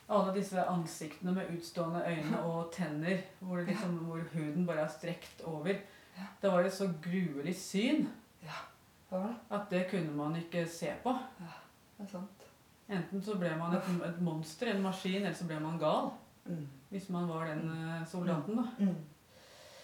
[0.10, 4.88] alle disse ansiktene med utstående øyne og tenner, hvor, det liksom, hvor huden bare er
[4.89, 5.70] strekt over.
[6.18, 6.26] Ja.
[6.42, 8.08] Det var et så gruelig syn
[8.42, 9.36] Hva var det?
[9.52, 11.13] at det kunne man ikke se på.
[11.38, 12.49] Det er sant.
[12.89, 16.10] Enten så ble man et, et monster, en maskin, eller så ble man gal.
[16.45, 16.67] Mm.
[16.89, 18.63] Hvis man var den eh, soldaten, da.
[18.80, 18.95] Mm.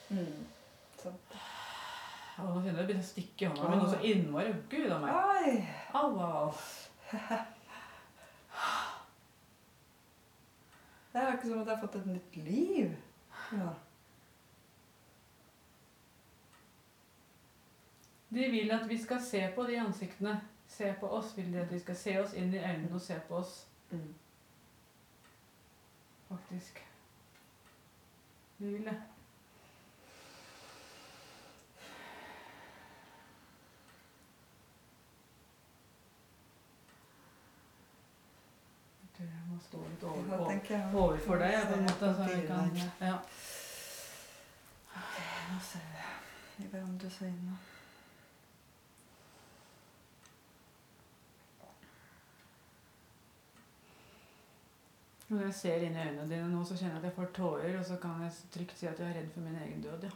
[0.10, 0.46] Mm.
[0.98, 1.36] Sant.
[2.36, 4.56] Og nå kjenner jeg det begynner å stikke i hånda mi noe så innmari.
[4.72, 5.12] Gud a meg.
[5.96, 6.50] Au, au.
[11.16, 12.90] Det er ikke som at jeg har fått et nytt liv.
[13.56, 13.70] Ja.
[18.36, 20.34] De vil at vi skal se på de ansiktene.
[20.68, 21.38] Se på oss.
[21.38, 24.14] Vil de at vi skal se oss inn i øynene og se på oss, Mm.
[26.30, 26.86] faktisk.
[28.60, 29.02] De vil det.
[39.02, 40.96] Jeg tror jeg må stå litt over, Hva over, tenker jeg?
[40.96, 42.10] overfor deg, på en måte.
[42.18, 42.90] Så vi kan, ja.
[43.08, 43.18] ja.
[45.52, 45.88] Nå ser
[46.58, 47.58] vi i hverandres øyne.
[55.28, 57.80] Når jeg ser inn i øynene dine nå, så kjenner jeg at jeg får tårer,
[57.80, 60.12] og så kan jeg trygt si at jeg er redd for min egen død, ja.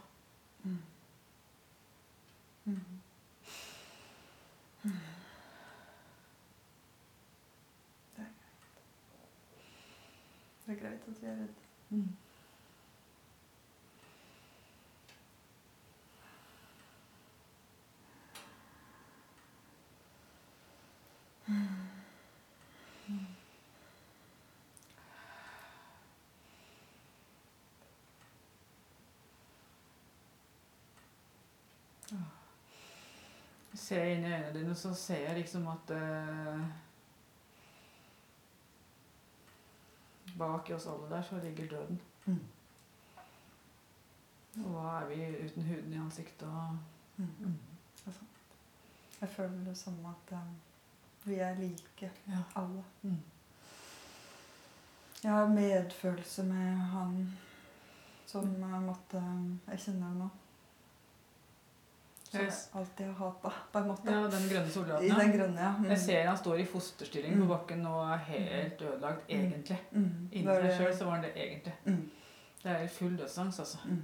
[0.64, 0.78] Mm.
[2.66, 2.80] Mm.
[8.16, 8.56] Det er greit.
[10.66, 12.10] Det er greit at vi er redde.
[33.90, 36.60] Ser jeg inn i øynene dine, så ser jeg liksom at eh,
[40.38, 41.98] Bak i oss alle der så ligger døden.
[42.26, 42.44] Mm.
[44.60, 46.78] Og hva er vi uten huden i ansiktet og
[47.20, 47.56] Mm.
[48.08, 48.22] Altså,
[49.22, 50.54] jeg føler det samme at um,
[51.26, 52.38] vi er like, Ja.
[52.56, 52.84] alle.
[53.02, 53.18] Mm.
[55.24, 57.38] Jeg har medfølelse med han
[58.26, 60.30] som uh, måtte um, Jeg kjenner det nå.
[62.30, 64.06] Som jeg alltid har hata, på en måte.
[64.12, 65.72] ja, den grønne I den grønne, ja.
[65.80, 65.86] Mm.
[65.90, 67.48] Jeg ser han står i fosterstilling på Mm.
[67.50, 69.40] bakken og er helt ødelagt, Mm.
[69.40, 69.80] egentlig.
[69.92, 70.30] Mm.
[70.32, 71.74] Inni seg sjøl så var han det egentlig.
[71.86, 72.10] Mm.
[72.64, 73.78] Det er full dødsangst, altså.
[73.86, 74.04] Mm.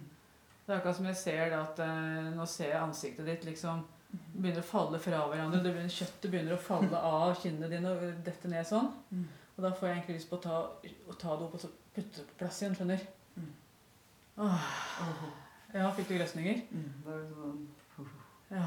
[0.67, 3.83] Det er akkurat som jeg ser det at eh, nå ser jeg ansiktet ditt liksom
[4.11, 4.41] Mm.
[4.41, 5.63] begynner å falle fra hverandre.
[5.63, 8.91] Det begynner, kjøttet begynner å falle av kinnene dine og dette ned sånn.
[9.11, 9.25] Mm.
[9.57, 10.59] Og da får jeg egentlig lyst på å ta,
[11.09, 12.99] å ta det opp og så putte det på plass igjen, skjønner
[13.37, 13.51] Mm.
[14.37, 14.61] Åh,
[15.01, 15.23] Åh.
[15.73, 16.61] Ja, fikk du grøsninger?
[16.71, 16.91] Mm.
[17.03, 17.67] Det er sånn
[18.51, 18.65] Ja.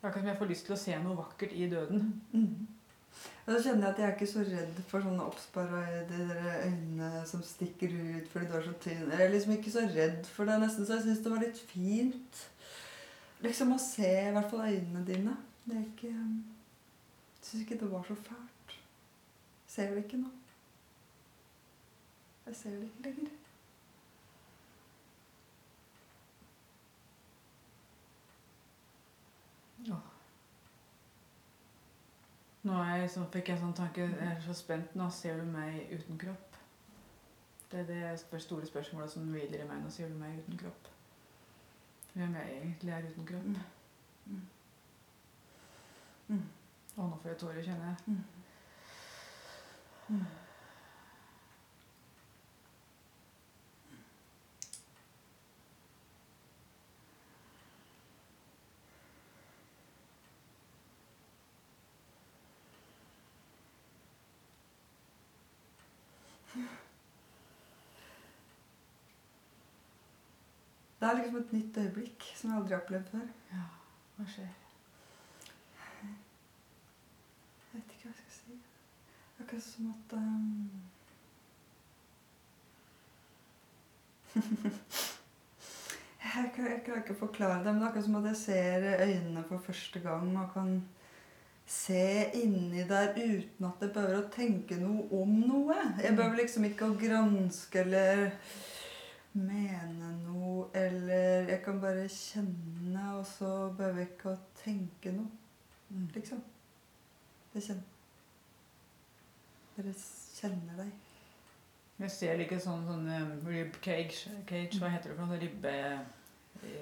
[0.00, 2.04] Det er akkurat som jeg får lyst til å se noe vakkert i døden.
[2.32, 2.68] Mm.
[3.46, 5.80] da så kjenner jeg at jeg er ikke så redd for sånne oppsparra
[6.68, 9.10] øyne som stikker ut fordi du er så tynn.
[9.10, 11.60] Jeg er liksom ikke så redd for det, nesten så jeg syns det var litt
[11.72, 12.46] fint.
[13.44, 15.36] Liksom å se i hvert fall øynene dine.
[15.64, 18.78] Det er ikke Jeg syns ikke det var så fælt.
[19.66, 20.30] Ser det ikke nå.
[22.46, 23.38] Jeg ser det ikke lenger.
[32.68, 35.08] Nå er jeg, så fikk jeg sånn tanke Jeg er så spent nå.
[35.14, 36.56] Ser du meg uten kropp?
[37.70, 39.80] Det er det store spørsmålet som hviler i meg.
[39.84, 40.90] Nå ser du meg uten kropp.
[42.18, 43.42] Hvem jeg egentlig er uten kropp.
[44.26, 44.40] Mm.
[46.28, 46.42] Mm.
[46.96, 48.16] Og nå får jeg tårer, kjenner jeg.
[50.08, 50.24] Mm.
[71.08, 73.28] Det er liksom et nytt øyeblikk som jeg aldri har opplevd før.
[73.52, 73.62] Ja,
[74.16, 74.50] hva skjer?
[76.02, 78.56] Jeg vet ikke hva jeg skal si.
[79.40, 80.68] Akkurat som at um...
[86.34, 88.88] jeg, kan, klarer ikke å forklare det, men det er akkurat som at jeg ser
[89.08, 90.70] øynene for første gang og kan
[91.80, 92.06] se
[92.36, 95.80] inni der uten at jeg behøver å tenke noe om noe.
[96.04, 98.36] Jeg behøver liksom ikke å granske eller
[99.38, 100.37] mene noe,
[100.74, 105.30] eller jeg kan bare kjenne, og så behøver jeg ikke å tenke noe,
[105.90, 106.08] Mm.
[106.14, 106.40] liksom.
[107.54, 107.82] Det kjenner
[109.76, 109.92] Dere
[110.34, 110.90] kjenner deg.
[112.02, 115.38] Jeg ser like sånn, sånn um, rib cage, cage Hva heter det for noe?
[115.40, 115.74] Ribbe...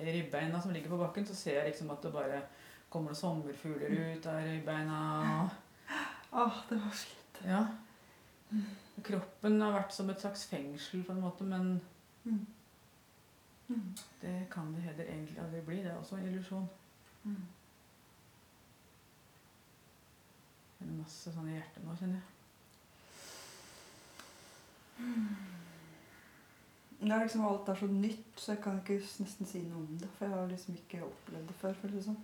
[0.06, 2.40] ribbeina som ligger på bakken, så ser jeg liksom at det bare
[2.90, 5.00] kommer noen sommerfugler ut av ribbeina.
[6.32, 7.40] Åh, det var slitt.
[7.44, 7.62] Ja.
[9.04, 11.76] Kroppen har vært som et slags fengsel på en måte, men
[12.26, 12.40] Mm.
[13.68, 13.96] Mm.
[14.22, 15.76] det kan det heller egentlig aldri bli.
[15.76, 16.68] Det er også en illusjon.
[17.24, 17.42] Mm.
[20.78, 22.32] Det er masse sånn i hjertet nå, kjenner jeg.
[27.00, 29.98] Det er liksom Alt er så nytt, så jeg kan ikke nesten si noe om
[30.00, 30.08] det.
[30.16, 31.72] For jeg har liksom ikke opplevd det før.
[31.82, 32.16] føles det som.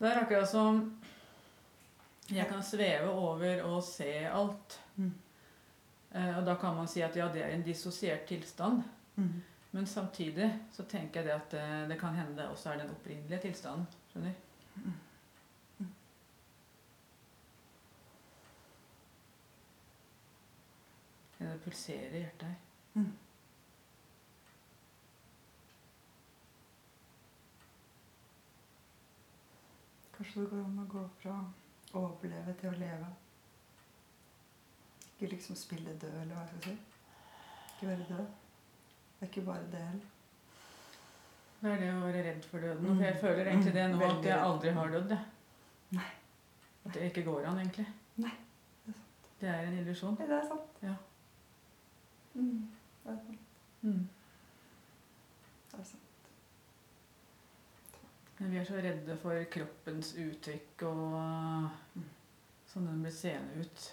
[0.00, 0.99] Det er akkurat som
[2.30, 4.80] jeg kan sveve over og se alt.
[4.96, 5.12] Mm.
[6.10, 8.82] Eh, og da kan man si at ja, det er en dissosiert tilstand.
[9.16, 9.42] Mm.
[9.70, 12.90] Men samtidig så tenker jeg det at eh, det kan hende det også er den
[12.90, 13.86] opprinnelige tilstanden.
[14.10, 14.32] Skjønner?
[14.74, 14.92] Mm.
[15.78, 15.94] Mm.
[21.38, 22.54] Det pulserer i hjertet her.
[22.94, 23.12] Mm.
[30.16, 31.34] Kanskje det går an å gå fra
[31.98, 33.10] overleve til å leve.
[35.10, 36.78] Ikke liksom spille død, eller hva jeg skal si.
[37.74, 38.24] Ikke være død.
[39.20, 40.08] Det er ikke bare det heller.
[41.60, 42.86] Det er det å være redd for døden.
[42.86, 42.96] Mm.
[42.96, 45.18] For jeg føler egentlig det nå Mm, at jeg aldri har dødd.
[45.90, 46.10] Nei.
[46.84, 47.86] At det ikke går an, egentlig.
[48.16, 48.32] Nei,
[48.86, 49.26] det er sant.
[49.40, 50.16] Det er en illusjon.
[50.16, 50.80] Det er sant.
[50.82, 50.94] Ja.
[52.34, 52.70] Mm,
[53.04, 53.38] det er sant.
[53.82, 54.08] Mm.
[55.72, 56.06] Det er sant.
[58.40, 62.04] Men vi er så redde for kroppens uttrykk og Mm.
[62.72, 63.92] sånn den blir seende ut.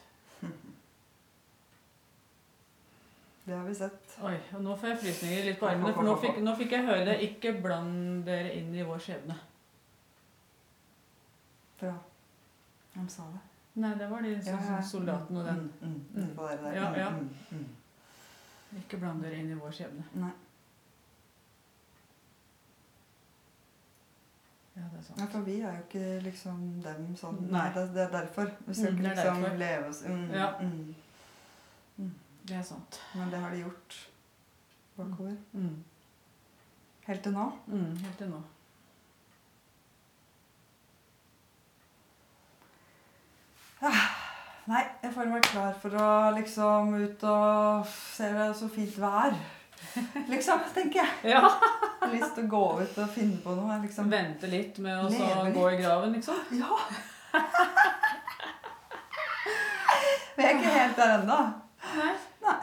[3.47, 4.17] Det har vi sett.
[4.21, 6.83] Oi, og nå får jeg frysninger litt på armene, for nå fikk, nå fikk jeg
[6.85, 7.13] høre det.
[7.23, 9.37] Ikke bland dere inn i vår skjebne.
[11.79, 11.93] Bra.
[12.93, 13.39] Hvem sa det?
[13.77, 14.81] Nei, det var de ja, ja.
[14.83, 15.61] soldaten og den.
[15.81, 16.49] Mm, mm, mm, på.
[16.73, 17.09] Ja, ja.
[17.09, 18.81] Mm, mm, mm.
[18.81, 20.03] Ikke bland dere inn i vår skjebne.
[20.13, 20.31] Nei.
[24.77, 24.83] Ja.
[25.17, 27.37] Ja, for vi er jo ikke liksom dem sånn.
[27.49, 27.63] Nei.
[27.73, 28.51] Det, det er derfor.
[28.67, 29.57] Vi skal Mm, ikke liksom derfor.
[29.57, 30.49] leve oss mm, Ja.
[30.61, 30.95] mm.
[32.47, 32.99] Det er sant.
[33.15, 33.97] Men det har de gjort
[34.97, 35.33] bakover.
[35.53, 35.83] Mm.
[37.07, 37.47] Helt til nå.
[37.67, 38.43] Mm, helt til nå.
[44.67, 48.97] Nei, jeg føler meg klar for å liksom ut og se det er så fint
[48.99, 49.35] vær.
[50.33, 51.33] Liksom, tenker jeg.
[51.33, 51.41] Ja.
[51.41, 53.77] Jeg har lyst til å gå ut og finne på noe.
[53.83, 54.09] Liksom.
[54.11, 56.41] Vente litt med å så Leve gå i graven, liksom.
[56.61, 56.79] Ja!
[60.37, 61.37] Vi er ikke helt der ennå.
[61.97, 62.11] Nei.
[62.43, 62.57] Nei.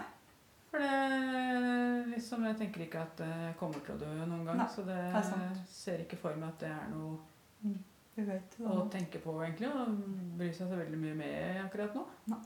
[0.70, 4.60] For det liksom, Jeg tenker ikke at jeg kommer til å dø noen gang.
[4.62, 7.74] Nei, så det, det er ser ikke for meg at det er noe
[8.14, 9.70] Vi vet å tenke på, egentlig.
[9.70, 9.96] Og
[10.38, 12.04] bry seg så veldig mye med akkurat nå.
[12.30, 12.42] Nei.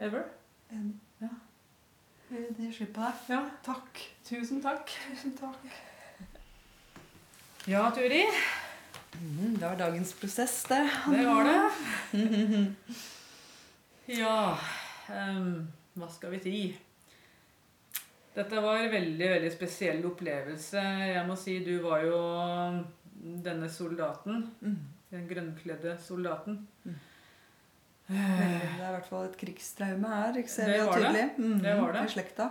[0.00, 0.28] Ever.
[0.72, 0.98] Enig.
[1.24, 1.32] Ja.
[2.30, 3.34] Vi gir slipp på det.
[3.34, 3.40] Ja.
[3.66, 4.00] Takk.
[4.22, 4.92] Tusen takk.
[5.08, 5.64] Tusen takk.
[7.66, 8.22] Ja, Turi.
[9.18, 10.84] Mm, det var dagens prosess, det.
[11.10, 11.70] Det var det.
[14.10, 14.58] Ja
[15.06, 16.60] um, Hva skal vi si?
[18.34, 20.82] Dette var en veldig veldig spesiell opplevelse.
[21.10, 22.18] Jeg må si du var jo
[23.44, 24.44] denne soldaten.
[24.62, 24.78] Mm.
[25.10, 26.62] Den grønnkledde soldaten.
[26.86, 26.98] Mm.
[28.10, 30.38] Eh, Det er i hvert fall et krigstraume her.
[30.40, 31.26] Ikke ser Det var det.
[31.38, 32.04] Mm, Det var det.
[32.08, 32.50] I slekta.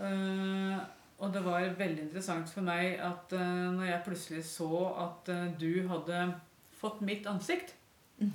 [0.00, 0.78] eh,
[1.22, 4.68] og det var veldig interessant for meg at uh, når jeg plutselig så
[5.04, 6.22] at uh, du hadde
[6.80, 7.74] fått mitt ansikt.
[8.18, 8.32] Mm.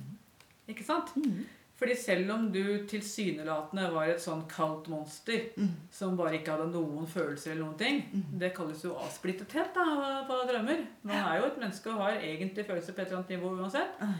[0.72, 1.10] Ikke sant?
[1.20, 1.42] Mm.
[1.78, 5.68] Fordi selv om du tilsynelatende var et sånn kaldt monster Mm.
[5.94, 8.24] som bare ikke hadde noen følelser eller noen ting Mm.
[8.40, 9.84] Det kalles jo avsplittethet da,
[10.26, 10.86] på drømmer.
[11.04, 14.00] Man er jo et menneske og har egentlig følelser på et eller annet nivå uansett.
[14.00, 14.14] Eh,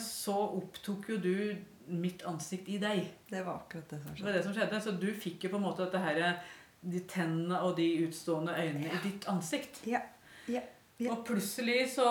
[0.00, 1.56] Så opptok jo du
[1.92, 3.02] mitt ansikt i deg.
[3.28, 4.34] Det var akkurat det som Det var skjedde.
[4.38, 4.80] det som skjedde.
[4.84, 6.38] Så du fikk jo på en måte dette her,
[6.82, 9.82] de tennene og de utstående øynene i ditt ansikt.
[9.86, 10.00] Ja.
[10.48, 10.62] Ja.
[11.02, 11.10] Ja.
[11.16, 12.06] Og plutselig så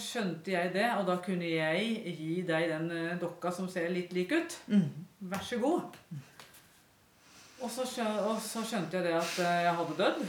[0.00, 4.10] skjønte jeg det, og da kunne jeg gi deg den eh, dokka som ser litt
[4.16, 4.56] lik ut.
[4.66, 4.88] Mm.
[5.30, 5.94] Vær så god.
[7.62, 7.84] Og så,
[8.26, 10.24] og så skjønte jeg det at eh, jeg hadde dødd.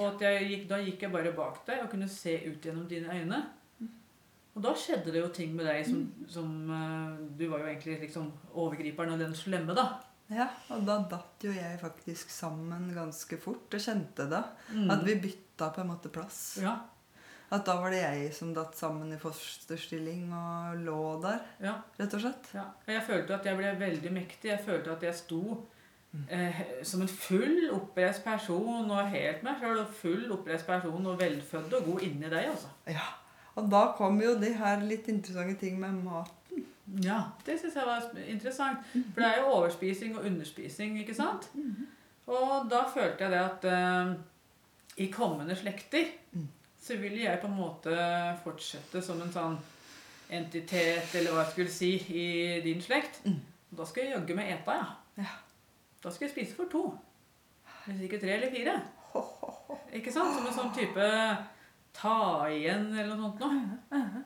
[0.00, 2.88] Og at jeg gikk, da gikk jeg bare bak deg og kunne se ut gjennom
[2.90, 3.38] dine øyne.
[4.54, 8.00] Og da skjedde det jo ting med deg som, som eh, Du var jo egentlig
[8.02, 9.86] liksom overgriperen og den slemme, da.
[10.32, 13.72] Ja, og da datt jo jeg faktisk sammen ganske fort.
[13.74, 14.42] og kjente det.
[14.72, 14.90] Mm.
[14.94, 16.58] At vi bytta på en måte plass.
[16.62, 16.76] Ja.
[17.52, 21.74] At da var det jeg som datt sammen i fosterstilling og lå der, ja.
[21.98, 22.48] rett og slett.
[22.56, 24.48] Ja, jeg følte at jeg ble veldig mektig.
[24.54, 25.42] Jeg følte at jeg sto
[26.12, 26.24] Mm.
[26.28, 29.78] eh, som en full oppreist person og helt meg sjøl.
[29.96, 32.68] Full oppreist person og velfødd og god inni deg, altså.
[32.86, 33.06] Ja.
[33.54, 36.64] Og da kom jo de her litt interessante ting med maten.
[37.04, 38.84] Ja, det syns jeg var interessant.
[38.92, 41.48] For det er jo overspising og underspising, ikke sant?
[42.26, 44.12] Og da følte jeg det at eh,
[45.04, 46.10] i kommende slekter
[46.82, 47.94] så ville jeg på en måte
[48.42, 49.56] fortsette som en sånn
[50.32, 53.20] entitet, eller hva jeg skulle si, i din slekt.
[53.26, 54.80] Og Da skal jeg jaggu meg ja.
[55.16, 55.32] Ja.
[56.02, 56.82] Da skal jeg spise for to.
[57.86, 58.80] Hvis ikke tre eller fire.
[59.92, 60.34] Ikke sant?
[60.34, 61.06] Som en sånn type
[61.96, 64.24] ta igjen eller noe sånt noe.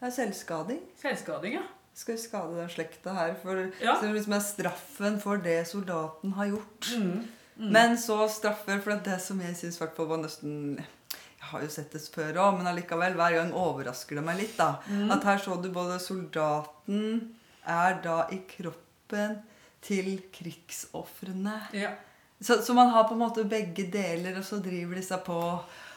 [0.00, 0.80] Det er selvskading.
[1.00, 1.66] Selvskading, ja.
[1.94, 3.34] Skal vi skade den slekta her?
[3.42, 3.98] For Ja.
[4.00, 6.88] Det liksom er straffen for det soldaten har gjort.
[6.96, 7.28] Mm.
[7.60, 7.72] Mm.
[7.72, 9.90] Men så straffer For det som jeg syns var
[10.22, 14.38] nesten Jeg har jo sett det før òg, men allikevel, hver gang overrasker det meg
[14.38, 14.56] litt.
[14.56, 14.76] da.
[14.88, 15.10] Mm.
[15.10, 17.34] At her så du både soldaten
[17.66, 19.38] er da i kroppen
[19.82, 21.56] til krigsofrene.
[21.72, 21.94] Ja.
[22.40, 25.40] Så, så man har på en måte begge deler, og så driver de seg på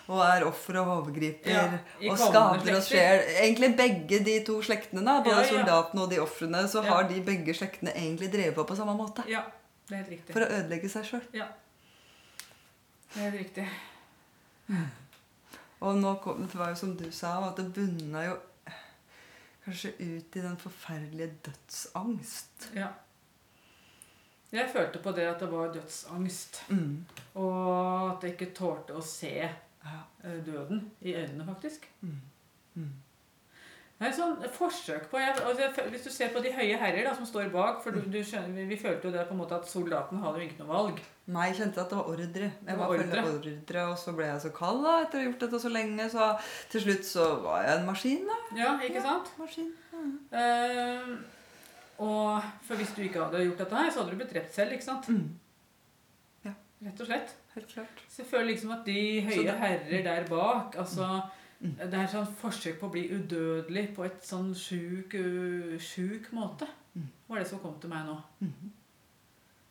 [0.07, 1.63] og er offer og overgriper Ja,
[2.11, 3.21] og skader og sjel.
[3.39, 5.49] Egentlig begge de to slektene, da, både Ja, ja.
[5.53, 9.23] soldatene og de ofrene, så har de begge slektene egentlig drevet på på samme måte.
[9.29, 9.43] ja.
[9.87, 10.33] Det er helt riktig.
[10.33, 11.23] For å ødelegge seg sjøl.
[11.35, 11.45] Ja.
[13.13, 13.65] Det er helt riktig.
[15.83, 18.37] Og nå kom, det var jo som du sa, at det bunna jo
[19.65, 22.69] kanskje ut i den forferdelige dødsangst.
[22.75, 22.87] Ja.
[24.53, 26.61] Jeg følte på det at det var dødsangst.
[26.69, 27.05] Mm.
[27.35, 29.33] Og at jeg ikke tålte å se
[30.45, 31.89] døden i øynene, faktisk.
[32.01, 32.21] Mm.
[32.75, 32.93] Mm.
[33.93, 37.11] Det er et sånn forsøk på altså, Hvis du ser på de høye herrer da,
[37.15, 39.55] som står bak for du, du skjønner, vi, vi følte jo det på en måte
[39.55, 41.03] at soldaten hadde jo ikke noe valg.
[41.31, 42.49] Nei, jeg kjente at det var ordre.
[42.67, 43.21] Jeg var ordre.
[43.29, 46.09] ordre, og så ble jeg så kald da, etter å ha gjort dette så lenge.
[46.11, 46.27] Så
[46.73, 48.39] til slutt så var jeg en maskin, da.
[48.59, 49.31] Ja, ikke sant?
[49.39, 49.71] Maskin.
[50.41, 51.13] Eh,
[52.03, 54.75] og For hvis du ikke hadde gjort dette her, så hadde du blitt drept selv.
[54.75, 55.07] ikke sant?
[55.13, 55.31] Mm.
[56.83, 57.29] Rett og slett.
[57.55, 58.03] Helt klart.
[58.09, 61.21] Så jeg føler liksom at de høye det- herrer der bak altså,
[61.63, 61.77] Mm.
[61.77, 65.13] Det er sånn forsøk på å bli udødelig på et sånn sjuk,
[65.79, 66.67] sjuk måte.
[66.93, 67.05] Mm.
[67.29, 68.17] var det som kom til meg nå.
[68.41, 68.71] Mm.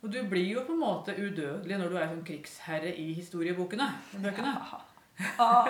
[0.02, 3.90] Og du blir jo på en måte udødelig når du er sånn krigsherre i historiebokene.
[4.14, 4.54] i Bøkene.
[5.38, 5.68] Ah,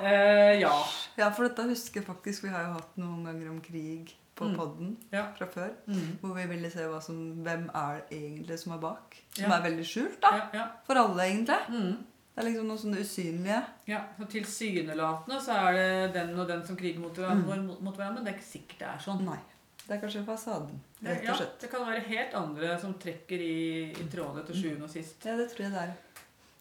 [0.00, 0.70] Eh, ja.
[1.18, 2.44] ja, for dette husker jeg faktisk.
[2.44, 4.56] Vi har jo hatt noen ganger om krig på Mm.
[4.56, 5.26] podden Ja.
[5.38, 5.70] fra før.
[5.86, 6.18] Mm.
[6.20, 9.16] Hvor vi ville se som, hvem er det egentlig som er bak.
[9.34, 9.58] Som Ja.
[9.58, 10.28] er veldig skjult, da.
[10.36, 10.66] ja, ja.
[10.86, 11.60] For alle, egentlig.
[11.68, 11.96] Mm.
[12.34, 13.64] Det er liksom noe sånn usynlige.
[13.86, 14.00] ja.
[14.18, 18.24] Så tilsynelatende så er det den og den som kriger mot hverandre, mot, hverandre, men
[18.24, 19.24] det er ikke sikkert det er sånn.
[19.24, 19.38] Nei.
[19.86, 21.60] Det er kanskje fasaden, rett og slett.
[21.60, 25.24] det kan være helt andre som trekker i, i trådene til sjuende og sist.
[25.26, 25.92] Ja, det tror jeg det er.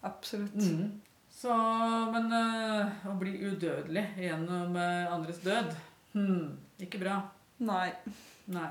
[0.04, 0.54] Absolutt.
[0.56, 1.02] Mm.
[1.32, 1.54] Så,
[2.12, 5.74] men øh, å bli udødelig gjennom øh, andres død
[6.14, 7.22] hmm, Ikke bra.
[7.64, 7.90] Nei.
[8.54, 8.68] Nei.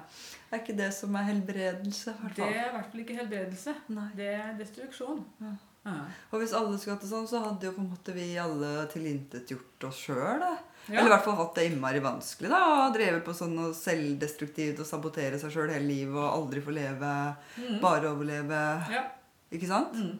[0.51, 2.51] Det er ikke det som er helbredelse, Hvertfall.
[2.53, 3.75] Det er i hvert fall ikke helbredelse.
[3.97, 4.09] Nei.
[4.19, 5.23] Det er destruksjon.
[5.41, 5.53] Ja.
[5.85, 5.95] Ja.
[6.31, 8.85] Og hvis alle skulle hatt det sånn, så hadde jo på en måte vi alle
[8.93, 10.45] tilintetgjort oss sjøl.
[10.45, 10.53] Ja.
[10.93, 12.51] Eller i hvert fall hatt det innmari vanskelig.
[12.53, 16.63] da, og Drevet på sånn og selvdestruktivt og sabotere seg sjøl hele livet og aldri
[16.63, 17.11] få leve,
[17.59, 17.81] Mm.
[17.83, 18.61] bare overleve.
[18.93, 19.03] ja.
[19.53, 19.93] Ikke sant?
[19.99, 20.19] Mm.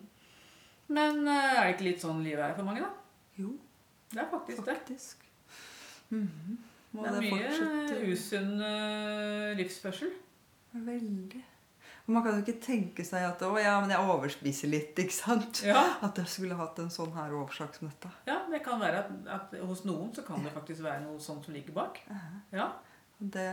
[0.89, 2.91] Men øh, er det ikke litt sånn livet er for mange, da?
[3.39, 3.55] Jo,
[4.13, 4.75] Det er faktisk det.
[4.75, 5.17] faktisk.
[6.11, 6.59] Mhm.
[6.93, 8.13] Må Det er mye fortsette?
[8.13, 10.11] usunn øh, livsførsel.
[10.73, 11.43] Veldig.
[12.07, 15.15] Og man kan jo ikke tenke seg at 'å ja, men jeg overspiser litt', ikke
[15.15, 15.63] sant?
[15.65, 15.85] Ja.
[16.03, 18.11] At jeg skulle hatt en sånn her årsak som dette.
[18.27, 21.45] ja, det kan være at, at hos noen så kan det faktisk være noe sånt
[21.45, 22.01] som ligger bak.
[22.53, 22.73] Ja.
[23.23, 23.45] Det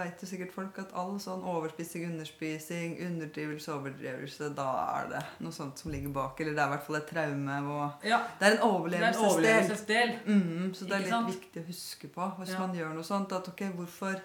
[0.00, 4.64] vet jo sikkert folk, at all sånn overspising, underspising, underdrivelse, overdrivelse, da
[4.98, 6.40] er det noe sånt som ligger bak.
[6.42, 7.58] Eller det er i hvert fall et traume.
[8.02, 8.18] Ja.
[8.40, 9.28] det er en Det er en overlevelsesdel.
[9.30, 10.14] overlevelsesdel.
[10.26, 11.30] Mm, så det er litt sant?
[11.30, 12.58] viktig å huske på hvis Ja.
[12.58, 13.32] man gjør noe sånt.
[13.32, 14.20] At ok, hvorfor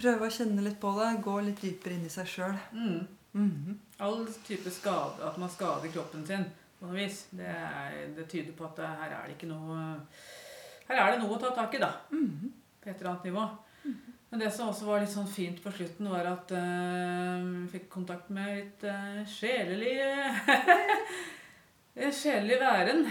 [0.00, 1.22] prøve å kjenne litt på det?
[1.22, 2.56] Gå litt dypere inn i seg sjøl.
[2.72, 3.06] Mm.
[3.34, 3.78] Mhm.
[4.00, 6.46] All type skade, at man skader kroppen sin
[6.80, 10.00] på noe vis, det, er, det tyder på at her er det ikke noe
[10.88, 11.92] Her er det noe å ta tak i, da.
[12.10, 12.50] Mhm.
[12.80, 13.48] På et eller annet nivå.
[14.30, 17.86] Men det som også var litt sånn fint på slutten, var at eh, vi fikk
[17.94, 19.94] kontakt med litt uh, sjelelig
[21.96, 23.06] eh, Sjelelig væren.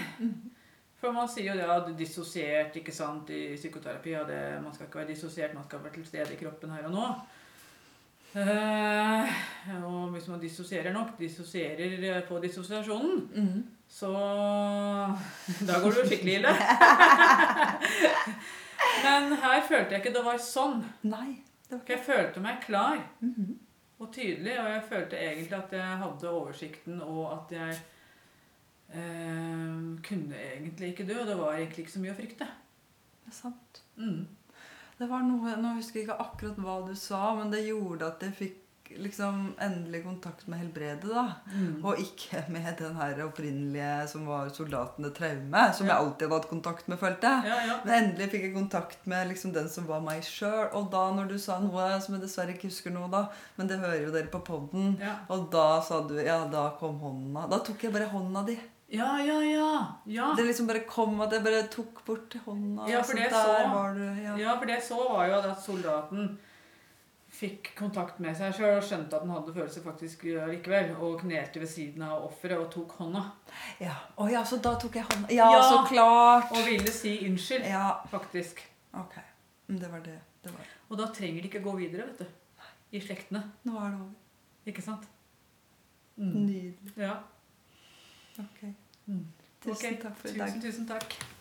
[1.01, 4.13] For man sier jo det at dissosiert ikke sant, i psykoterapi.
[4.21, 6.85] Og det, man skal ikke være dissosiert, man skal være til stede i kroppen her
[6.89, 7.07] og nå.
[8.37, 9.25] Uh,
[9.87, 13.65] og hvis man dissosierer nok, dissosierer på dissosiasjonen, Mhm.
[13.89, 14.11] så
[15.67, 16.51] Da går det jo skikkelig ille.
[19.03, 20.83] Men her følte jeg ikke det var sånn.
[21.03, 21.41] Nei.
[21.69, 23.59] Det var For jeg følte meg klar Mhm.
[23.99, 27.79] og tydelig, og jeg følte egentlig at jeg hadde oversikten, og at jeg
[28.93, 31.19] eh, kunne egentlig ikke dø.
[31.21, 32.47] og Det var egentlig ikke så mye å frykte.
[33.25, 33.81] Det er sant.
[33.97, 34.27] Mm.
[34.99, 38.23] Det var noe, Nå husker jeg ikke akkurat hva du sa, men det gjorde at
[38.23, 38.55] jeg fikk
[38.97, 41.23] liksom endelig kontakt med helbredet, da.
[41.53, 41.83] Mm.
[41.85, 45.93] Og ikke med den her opprinnelige som var soldatene traume, som Ja.
[45.93, 47.45] jeg alltid hadde hatt kontakt med, følte jeg.
[47.51, 47.75] Ja, ja.
[47.85, 50.69] Men endelig fikk jeg kontakt med liksom den som var meg sjøl.
[50.73, 53.27] Og da når du sa noe som jeg dessverre ikke husker noe da,
[53.57, 54.97] men det hører jo dere på poden,
[55.29, 57.49] og da sa du Ja, da kom hånda.
[57.49, 58.57] Da tok jeg bare hånda di.
[58.89, 59.87] ja, ja, ja.
[60.05, 60.33] ja.
[60.35, 62.87] Det liksom bare kom at jeg bare tok bort hånda.
[62.89, 64.03] Ja, for det så- var du.
[64.23, 64.35] Ja.
[64.37, 66.37] Ja, for det så var jo at soldaten
[67.37, 71.61] fikk kontakt med seg sjøl og skjønte at han hadde følelser faktisk likevel, og knelte
[71.61, 73.23] ved siden av offeret og tok hånda.
[73.83, 73.93] Ja.
[74.17, 75.29] oh, ja, så da tok jeg hånda.
[75.33, 75.61] Ja, Ja.
[75.69, 76.51] så klart!
[76.51, 78.63] Og ville si unnskyld, Ja, faktisk.
[78.93, 79.19] ok.
[79.67, 80.19] Det var det.
[80.43, 80.65] det var.
[80.89, 82.25] Og da trenger de ikke gå videre, vet du.
[82.91, 83.43] I slektene.
[83.63, 84.13] Nå er det over.
[84.65, 85.07] Ikke sant?
[86.15, 86.33] Mm.
[86.45, 86.93] Nydelig.
[86.97, 87.13] Ja.
[88.39, 88.63] Ok.
[89.05, 89.25] Mm.
[89.61, 90.01] Tusen okay.
[90.01, 90.47] takk for i dag.
[90.47, 91.36] Tusen, tusen takk.